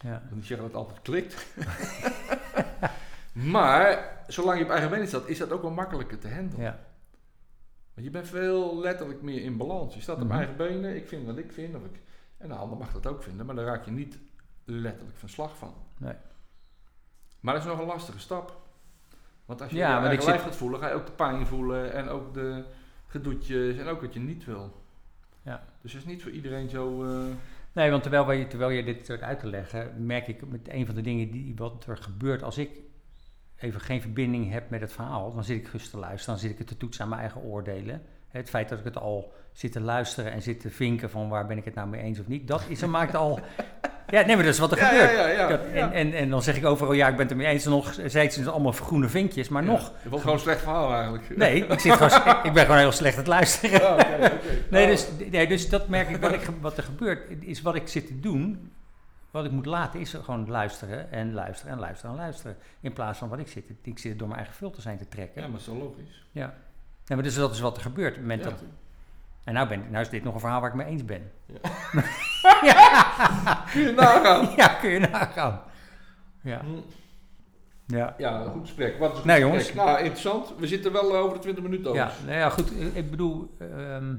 Ja. 0.01 0.16
Ik 0.16 0.23
wil 0.29 0.37
niet 0.37 0.47
zeggen 0.47 0.71
dat 0.71 0.77
het 0.77 0.87
altijd 0.88 1.03
klikt. 1.03 1.47
maar 3.33 4.16
zolang 4.27 4.59
je 4.59 4.64
op 4.64 4.71
eigen 4.71 4.90
benen 4.90 5.09
staat, 5.09 5.29
is 5.29 5.38
dat 5.38 5.53
ook 5.53 5.62
wel 5.62 5.71
makkelijker 5.71 6.18
te 6.18 6.29
handelen. 6.35 6.64
Ja. 6.64 6.79
Want 7.94 8.07
je 8.07 8.11
bent 8.12 8.29
veel 8.29 8.79
letterlijk 8.81 9.23
meer 9.23 9.42
in 9.42 9.57
balans. 9.57 9.94
Je 9.94 10.01
staat 10.01 10.16
op 10.21 10.27
Mhm. 10.29 10.37
eigen 10.37 10.57
benen, 10.57 10.97
ik 10.97 11.09
vind 11.09 11.27
wat 11.27 11.38
ik 11.38 11.53
vind. 11.53 11.75
Of 11.77 11.85
ik, 11.85 12.01
en 12.37 12.49
de 12.49 12.55
ander 12.55 12.79
mag 12.79 12.92
dat 12.92 13.07
ook 13.07 13.23
vinden, 13.23 13.47
maar 13.47 13.55
daar 13.55 13.64
raak 13.64 13.85
je 13.85 13.90
niet 13.90 14.18
letterlijk 14.64 15.18
van 15.18 15.29
slag 15.29 15.57
van. 15.57 15.75
Nee. 15.99 16.14
Maar 17.40 17.55
dat 17.55 17.62
is 17.62 17.68
nog 17.68 17.79
een 17.79 17.87
lastige 17.87 18.18
stap. 18.18 18.57
Want 19.44 19.61
als 19.62 19.71
je 19.71 19.77
Ja, 19.77 19.87
je 19.88 19.92
eigen 19.94 20.12
ik 20.12 20.25
lijf 20.25 20.37
zit- 20.40 20.47
gaat 20.49 20.57
voelen, 20.57 20.81
ga 20.81 20.88
je 20.88 20.94
ook 20.94 21.07
de 21.07 21.12
pijn 21.12 21.47
voelen 21.47 21.92
en 21.92 22.09
ook 22.09 22.35
de 22.35 22.64
gedoetjes 23.09 23.77
en 23.77 23.87
ook 23.87 24.01
wat 24.01 24.14
je 24.14 24.21
niet 24.21 24.44
wil. 24.44 24.83
Ja. 25.42 25.64
Dus 25.81 25.92
het 25.92 26.03
is 26.03 26.09
niet 26.09 26.23
voor 26.23 26.31
iedereen 26.31 26.68
zo... 26.68 27.05
eh, 27.05 27.27
Nee, 27.73 27.90
want 27.90 28.03
terwijl, 28.03 28.27
wij, 28.27 28.44
terwijl 28.44 28.71
je 28.71 28.85
dit 28.85 29.07
zit 29.07 29.23
uit 29.23 29.40
te 29.40 29.47
leggen, 29.47 30.07
merk 30.07 30.29
ik 30.29 30.49
met 30.49 30.68
een 30.68 30.87
van 30.87 30.94
de 30.94 31.01
dingen 31.01 31.31
die 31.31 31.55
wat 31.57 31.87
er 31.87 31.97
gebeurt 31.97 32.42
als 32.42 32.59
ik 32.59 32.71
even 33.57 33.81
geen 33.81 34.01
verbinding 34.01 34.51
heb 34.51 34.71
met 34.71 34.81
het 34.81 34.92
verhaal, 34.92 35.35
dan 35.35 35.44
zit 35.44 35.57
ik 35.59 35.66
gerust 35.66 35.90
te 35.90 35.99
luisteren, 35.99 36.35
dan 36.35 36.42
zit 36.42 36.53
ik 36.53 36.59
het 36.59 36.66
te 36.66 36.77
toetsen 36.77 37.03
aan 37.03 37.09
mijn 37.09 37.21
eigen 37.21 37.40
oordelen. 37.40 38.03
Het 38.29 38.49
feit 38.49 38.68
dat 38.68 38.79
ik 38.79 38.85
het 38.85 38.97
al 38.97 39.33
zit 39.53 39.73
te 39.73 39.81
luisteren 39.81 40.33
en 40.33 40.42
zit 40.42 40.61
te 40.61 40.71
vinken 40.71 41.11
van 41.11 41.29
waar 41.29 41.47
ben 41.47 41.57
ik 41.59 41.64
het 41.64 41.75
nou 41.75 41.88
mee 41.88 42.03
eens 42.03 42.18
of 42.21 42.27
niet, 42.29 42.49
dat 42.49 42.64
is, 42.68 42.79
dat 42.79 42.90
maakt 42.90 43.14
al... 43.14 43.40
Ja, 44.11 44.27
nee, 44.27 44.35
maar 44.37 44.44
dat 44.44 44.55
is 44.55 44.61
wat 44.61 44.73
er 44.73 44.79
ja, 44.79 44.88
gebeurt. 44.88 45.11
ja, 45.11 45.27
ja, 45.27 45.29
ja, 45.29 45.49
Dat- 45.49 45.61
ja. 45.73 45.79
en, 45.79 45.92
en, 45.92 46.12
en 46.12 46.31
dan 46.31 46.42
zeg 46.42 46.57
ik 46.57 46.64
overal, 46.64 46.92
ja, 46.92 47.07
ik 47.09 47.12
ben 47.16 47.23
het 47.23 47.31
ermee 47.31 47.47
eens. 47.47 47.64
En 47.64 47.71
nog 47.71 47.92
steeds 48.07 48.35
zijn 48.35 48.49
allemaal 48.49 48.73
groene 48.73 49.09
vinkjes. 49.09 49.49
Maar 49.49 49.64
Ja. 49.64 49.71
nog, 49.71 49.92
Het 50.03 50.11
was 50.12 50.21
gewoon 50.21 50.35
een 50.37 50.42
slecht 50.42 50.61
verhaal 50.61 50.92
eigenlijk. 50.94 51.37
nee, 51.37 51.66
ik, 51.66 51.81
zit 51.81 51.92
gewoon, 51.92 52.37
ik 52.49 52.53
ben 52.53 52.64
gewoon 52.64 52.79
heel 52.81 52.92
slecht 52.92 53.12
aan 53.14 53.18
het 53.21 53.29
luisteren. 53.29 53.81
Oh. 53.83 53.97
Nee, 54.71 54.85
Oh. 54.85 54.90
dus, 54.90 55.09
nee, 55.31 55.47
dus 55.47 55.68
dat 55.68 55.88
merk 55.88 56.09
ik. 56.09 56.16
Wat, 56.21 56.33
ik, 56.33 56.51
wat 56.61 56.77
er 56.77 56.83
gebeurt, 56.83 57.21
is 57.40 57.62
wat 57.62 57.75
ik 57.75 57.88
zit 57.88 58.07
te 58.07 58.21
doen. 58.21 58.73
Wat 59.31 59.44
ik 59.44 59.51
moet 59.51 59.66
laten, 59.66 60.01
is 60.01 60.14
gewoon 60.23 60.49
luisteren 60.49 61.12
en 61.12 61.33
luisteren 61.35 61.73
en 61.73 61.79
luisteren 61.79 62.11
en 62.14 62.21
luisteren. 62.21 62.57
In 62.81 62.92
plaats 62.92 63.18
van 63.18 63.29
wat 63.29 63.38
ik 63.38 63.49
zit. 63.49 63.64
Ik 63.83 63.99
zit 63.99 64.18
door 64.18 64.29
mijn 64.29 64.40
eigen 64.40 64.57
filter 64.59 64.83
zijn 64.83 64.99
te 64.99 65.09
trekken. 65.09 65.42
Ja, 65.42 65.49
maar 65.49 65.59
dat 65.59 65.61
is 65.61 65.66
wel 65.75 65.77
logisch. 65.77 66.25
Ja. 66.33 66.55
Ja, 67.05 67.14
maar 67.14 67.25
dus 67.25 67.35
dat 67.35 67.53
is 67.55 67.61
wat 67.61 67.77
er 67.77 67.83
gebeurt. 67.83 68.09
Op 68.11 68.14
het 68.18 68.23
moment 68.27 68.44
Ja. 68.44 68.51
dat, 68.51 68.59
en 69.49 69.55
nou, 69.55 69.69
ben, 69.69 69.85
nou 69.91 70.03
is 70.05 70.09
dit 70.11 70.25
nog 70.25 70.35
een 70.35 70.41
verhaal 70.41 70.61
waar 70.61 70.71
ik 70.71 70.77
mee 70.77 70.87
eens 70.87 71.05
ben. 71.05 71.31
Kun 73.73 73.81
je 73.83 73.93
nagaan? 73.97 74.49
Ja, 74.57 74.69
kun 74.69 74.91
je 74.91 74.99
nagaan. 74.99 75.61
Ja. 76.43 76.61
Hm. 76.61 76.67
Ja. 77.87 78.15
Ja, 78.19 78.41
een 78.41 78.51
goed 78.51 78.61
gesprek. 78.61 78.99
Wat 78.99 79.11
is 79.13 79.17
een 79.17 79.23
goed 79.23 79.27
Nee, 79.27 79.37
gesprek? 79.37 79.75
jongens. 79.75 79.75
Nou, 79.75 79.99
interessant. 79.99 80.53
We 80.59 80.67
zitten 80.67 80.93
wel 80.93 81.15
eh, 81.15 81.21
over 81.21 81.35
de 81.37 81.43
20 81.43 81.63
minuten 81.63 81.91
over. 81.91 82.03
Ja, 82.03 82.13
nou 82.27 82.39
ja, 82.39 82.51
goed. 82.51 82.73
Ik- 82.95 83.11
bedoel, 83.11 83.57
ehm, 83.59 84.15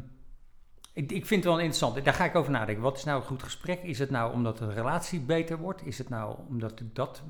ik, 0.94 1.12
ik 1.12 1.26
vind 1.26 1.44
het 1.44 1.54
wel 1.54 1.60
interessant. 1.60 2.06
Daar 2.06 2.14
ga 2.14 2.26
ik 2.26 2.36
over 2.36 2.52
nadenken. 2.52 2.84
Wat 2.84 2.98
is 2.98 3.04
nou 3.04 3.20
een 3.22 3.28
goed 3.28 3.44
gesprek? 3.44 3.82
Is 3.84 4.00
het 4.00 4.10
nou 4.10 4.34
omdat 4.34 4.58
de 4.58 4.74
relatie 4.74 5.20
beter 5.20 5.58
wordt? 5.58 5.86
Is 5.86 5.98
het 5.98 6.10
nou 6.10 6.36
omdat 6.48 6.82
dat, 6.94 7.22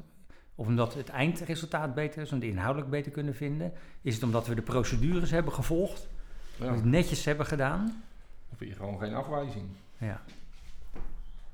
of 0.56 0.68
omdat 0.68 0.94
het 0.94 1.10
eindresultaat 1.10 1.94
beter 1.94 2.22
is, 2.22 2.32
om 2.32 2.40
de 2.40 2.48
inhoudelijk 2.48 2.92
beter 2.92 3.12
kunnen 3.12 3.36
vinden? 3.36 3.74
Is 4.02 4.14
het 4.14 4.24
omdat 4.24 4.48
we 4.48 4.56
de 4.56 4.62
procedures 4.62 5.32
hebben 5.32 5.54
gevolgd, 5.54 6.08
Ja. 6.60 6.74
het 6.74 6.86
netjes 6.86 7.26
hebben 7.26 7.46
gedaan? 7.46 8.04
Of 8.54 8.60
hier 8.60 8.76
gewoon 8.76 9.00
geen 9.00 9.14
afwijzing. 9.14 9.66
Ja, 9.98 10.22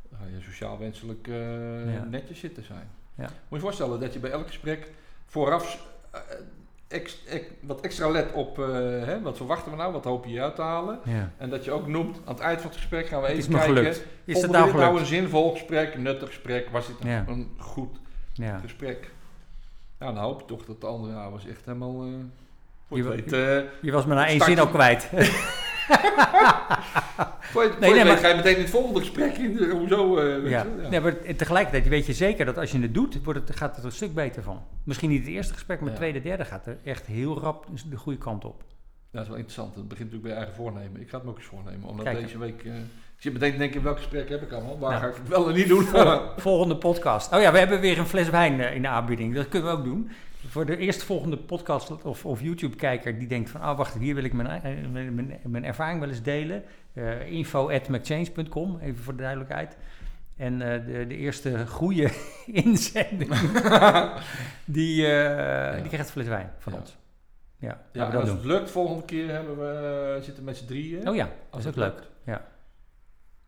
Dan 0.09 0.19
ga 0.19 0.25
je 0.37 0.41
sociaal 0.43 0.77
wenselijk 0.79 1.27
Ja. 1.27 2.03
netjes 2.09 2.39
zitten 2.39 2.63
zijn. 2.65 2.87
Ja. 3.15 3.23
Moet 3.23 3.31
je 3.49 3.55
je 3.55 3.61
voorstellen 3.61 3.99
dat 3.99 4.13
je 4.13 4.19
bij 4.19 4.31
elk 4.31 4.47
gesprek 4.47 4.91
vooraf 5.25 5.87
eh, 6.11 6.19
ex- 6.87 7.25
ex- 7.25 7.45
wat 7.61 7.81
extra 7.81 8.09
let 8.09 8.33
op 8.33 8.59
eh, 8.59 8.65
hè, 9.03 9.21
wat 9.21 9.37
verwachten 9.37 9.71
we 9.71 9.77
nou, 9.77 9.93
wat 9.93 10.03
hoop 10.03 10.23
je 10.23 10.29
hieruit 10.29 10.55
te 10.55 10.61
halen. 10.61 10.99
ja. 11.05 11.31
En 11.37 11.49
dat 11.49 11.63
je 11.65 11.71
ook 11.71 11.87
noemt, 11.87 12.17
aan 12.25 12.33
het 12.33 12.43
eind 12.43 12.61
van 12.61 12.69
het 12.69 12.79
gesprek 12.79 13.07
gaan 13.07 13.21
we 13.21 13.27
Het 13.27 13.37
even 13.37 13.53
kijken. 13.53 13.75
gelukt. 13.75 14.05
Is 14.25 14.41
het 14.41 14.51
nou 14.51 14.65
dit 14.65 14.75
nou 14.75 14.99
een 14.99 15.05
zinvol 15.05 15.51
gesprek, 15.51 15.93
een 15.93 16.01
nuttig 16.01 16.27
gesprek? 16.27 16.69
Was 16.69 16.87
dit 16.87 16.95
Ja. 17.03 17.23
een 17.27 17.49
goed 17.57 17.97
Ja. 18.33 18.57
gesprek? 18.59 19.11
Nou, 19.99 20.13
dan 20.13 20.23
hoop 20.23 20.39
je 20.39 20.45
toch 20.45 20.65
dat 20.65 20.81
de 20.81 20.87
andere 20.87 21.13
nou, 21.13 21.31
was 21.31 21.45
echt 21.47 21.65
helemaal... 21.65 22.05
Je 22.87 23.03
weet, 23.03 23.33
eh, 23.33 23.57
Je 23.81 23.91
was 23.91 24.05
me 24.05 24.13
na 24.13 24.27
één 24.27 24.41
zin 24.41 24.59
al 24.59 24.67
kwijt. 24.67 25.09
voor 27.39 27.75
nee, 27.79 27.93
weet 27.93 28.03
maar- 28.03 28.17
ga 28.17 28.27
je 28.27 28.35
meteen 28.35 28.55
in 28.55 28.61
het 28.61 28.69
volgende 28.69 28.99
gesprek 28.99 29.37
in. 29.37 29.59
eh, 29.59 29.71
Hoezo? 29.71 30.15
weet 30.15 30.49
Ja. 30.51 30.61
je 30.63 30.69
wel, 30.75 30.81
ja. 30.83 30.89
Nee, 30.89 30.99
maar 31.01 31.15
tegelijkertijd 31.37 31.87
weet 31.87 32.05
je 32.05 32.13
zeker 32.13 32.45
dat 32.45 32.57
als 32.57 32.71
je 32.71 32.79
het 32.79 32.93
doet, 32.93 33.23
wordt 33.23 33.47
het, 33.47 33.57
gaat 33.57 33.69
het 33.69 33.79
er 33.79 33.85
een 33.85 33.91
stuk 33.95 34.13
beter 34.13 34.43
van. 34.43 34.61
Misschien 34.83 35.09
niet 35.09 35.19
het 35.25 35.27
eerste 35.33 35.53
gesprek, 35.53 35.79
maar 35.79 35.89
het 35.89 35.97
Ja. 35.97 36.03
tweede, 36.03 36.27
derde 36.27 36.45
gaat 36.45 36.65
er 36.65 36.77
echt 36.83 37.05
heel 37.05 37.39
rap 37.39 37.65
de 37.89 37.95
goede 37.97 38.17
kant 38.19 38.45
op. 38.45 38.63
Ja, 38.63 38.67
dat 39.11 39.21
is 39.21 39.27
wel 39.27 39.37
interessant. 39.37 39.75
Het 39.75 39.87
begint 39.87 40.11
natuurlijk 40.11 40.33
bij 40.33 40.43
eigen 40.43 40.55
voornemen. 40.63 41.01
Ik 41.01 41.09
ga 41.09 41.15
het 41.15 41.25
me 41.25 41.31
ook 41.31 41.37
eens 41.37 41.45
voornemen. 41.47 41.89
Omdat 41.89 42.05
Kijk. 42.05 42.19
deze 42.19 42.37
week... 42.37 42.63
eh, 42.63 42.71
ik 43.15 43.21
zit 43.21 43.33
meteen 43.33 43.51
te 43.51 43.57
denken, 43.57 43.83
welk 43.83 43.97
gesprek 43.97 44.29
heb 44.29 44.41
ik 44.41 44.51
allemaal? 44.51 44.79
Waar 44.79 44.99
ga 44.99 45.07
ik 45.07 45.15
het 45.15 45.27
wel 45.27 45.47
en 45.49 45.55
niet 45.55 45.67
doen? 45.67 45.83
Vol- 45.83 46.19
volgende 46.37 46.75
podcast. 46.77 47.33
Oh 47.33 47.41
ja, 47.41 47.51
we 47.51 47.57
hebben 47.57 47.79
weer 47.79 47.97
een 47.99 48.05
fles 48.07 48.29
wijn 48.29 48.59
in 48.59 48.81
de 48.81 48.87
aanbieding. 48.87 49.35
Dat 49.35 49.49
kunnen 49.49 49.71
we 49.71 49.77
ook 49.77 49.83
doen. 49.83 50.11
Voor 50.47 50.65
de 50.65 50.77
eerstvolgende 50.77 51.38
podcast 51.38 52.03
of, 52.03 52.25
of 52.25 52.41
YouTube-kijker 52.41 53.19
die 53.19 53.27
denkt 53.27 53.49
van... 53.49 53.62
ah, 53.62 53.77
wacht, 53.77 53.93
hier 53.97 54.15
wil 54.15 54.23
ik 54.23 54.34
mijn, 54.34 54.47
eh, 54.47 54.88
mijn, 54.91 55.15
mijn, 55.15 55.39
mijn 55.43 55.65
ervaring 55.65 55.99
wel 55.99 56.10
eens 56.10 56.21
delen. 56.23 56.63
Eh 56.93 57.31
info 57.31 57.69
at 57.71 57.88
McChange.com, 57.89 58.79
even 58.79 59.03
voor 59.03 59.13
de 59.15 59.21
duidelijkheid. 59.21 59.77
En 60.38 60.62
eh, 60.62 60.86
de, 60.86 61.08
de 61.08 61.15
eerste 61.17 61.67
goede 61.67 62.10
inzending, 62.63 63.34
die, 64.65 65.08
eh, 65.08 65.73
die 65.81 65.88
krijgt 65.88 66.05
een 66.08 66.12
fles 66.13 66.27
wijn 66.27 66.51
van 66.58 66.73
Ja. 66.73 66.79
ons. 66.79 66.97
Ja, 67.58 67.81
Ja, 67.91 68.05
dat 68.10 68.19
als 68.19 68.25
doen. 68.29 68.38
het 68.38 68.45
lukt, 68.45 68.71
volgende 68.71 69.05
keer 69.05 69.29
hebben 69.31 69.58
we, 69.58 70.17
zitten 70.21 70.43
we 70.43 70.49
met 70.49 70.58
z'n 70.58 70.65
drieën. 70.65 71.10
Oh 71.10 71.15
ja, 71.15 71.23
dat 71.25 71.34
Als 71.49 71.62
is 71.65 71.69
ook 71.69 71.75
het 71.75 71.84
leuk. 71.84 71.93
lukt. 71.93 72.10
Ja. 72.25 72.45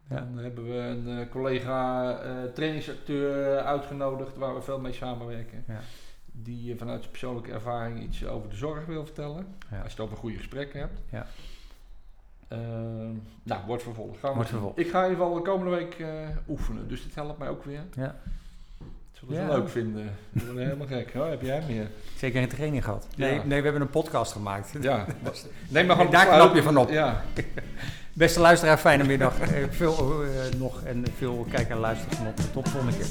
Ja. 0.09 0.15
Dan 0.15 0.37
hebben 0.37 0.65
we 0.65 0.73
een 1.11 1.29
collega 1.29 2.17
trainingsacteur 2.53 3.57
uitgenodigd 3.59 4.37
waar 4.37 4.55
we 4.55 4.61
veel 4.61 4.79
mee 4.79 4.93
samenwerken. 4.93 5.63
Die 6.43 6.75
vanuit 6.77 6.99
zijn 6.99 7.11
persoonlijke 7.11 7.51
ervaring 7.51 8.03
iets 8.03 8.25
over 8.25 8.49
de 8.49 8.55
zorg 8.55 8.85
wil 8.85 9.05
vertellen. 9.05 9.45
Ja. 9.71 9.77
Als 9.77 9.85
je 9.85 9.89
het 9.91 9.99
over 9.99 10.17
goede 10.17 10.37
gesprekken 10.37 10.79
hebt. 10.79 10.99
Ja. 11.11 11.27
Eh, 12.47 12.57
nou, 13.43 13.61
wordt 13.65 13.83
vervolgd. 13.83 14.19
Gaan 14.19 14.29
we 14.29 14.35
Wordt 14.35 14.49
vervolgd. 14.49 14.79
Ik 14.79 14.89
ga 14.89 15.03
in 15.03 15.09
ieder 15.09 15.23
geval 15.25 15.37
de 15.43 15.49
komende 15.49 15.75
week 15.75 15.93
eh, 15.99 16.07
oefenen. 16.47 16.87
Dus 16.87 17.03
dit 17.03 17.15
helpt 17.15 17.37
mij 17.39 17.49
ook 17.49 17.63
weer. 17.63 17.81
Ja. 17.93 18.15
Zullen 19.11 19.35
ze 19.35 19.41
Ja. 19.41 19.47
leuk 19.47 19.69
vinden. 19.69 20.15
We 20.31 20.61
helemaal 20.61 20.87
gek. 20.87 21.11
Oh, 21.15 21.29
heb 21.29 21.41
jij 21.41 21.63
meer? 21.67 21.87
Zeker 22.15 22.41
een 22.41 22.47
training 22.49 22.83
gehad. 22.83 23.07
Nee, 23.15 23.33
Ja. 23.33 23.43
nee, 23.43 23.57
we 23.57 23.63
hebben 23.63 23.81
een 23.81 23.89
podcast 23.89 24.31
gemaakt. 24.31 24.73
Ja. 24.81 25.05
Neem 25.69 25.85
maar 25.85 25.95
gewoon 25.95 26.11
Daar 26.11 26.25
knap 26.25 26.55
je 26.55 26.63
van 26.63 26.77
op. 26.77 26.89
Ja. 26.89 27.23
Beste 28.13 28.39
luisteraar, 28.39 28.77
fijne 28.77 29.03
middag. 29.03 29.39
Eh, 29.39 29.63
veel 29.69 30.23
eh, 30.23 30.29
nog 30.59 30.83
en 30.83 31.03
veel 31.17 31.45
kijken 31.49 31.71
en 31.71 31.79
luisteren 31.79 32.17
genot. 32.17 32.53
Tot 32.53 32.65
de 32.65 32.71
volgende 32.71 32.97
keer. 32.97 33.07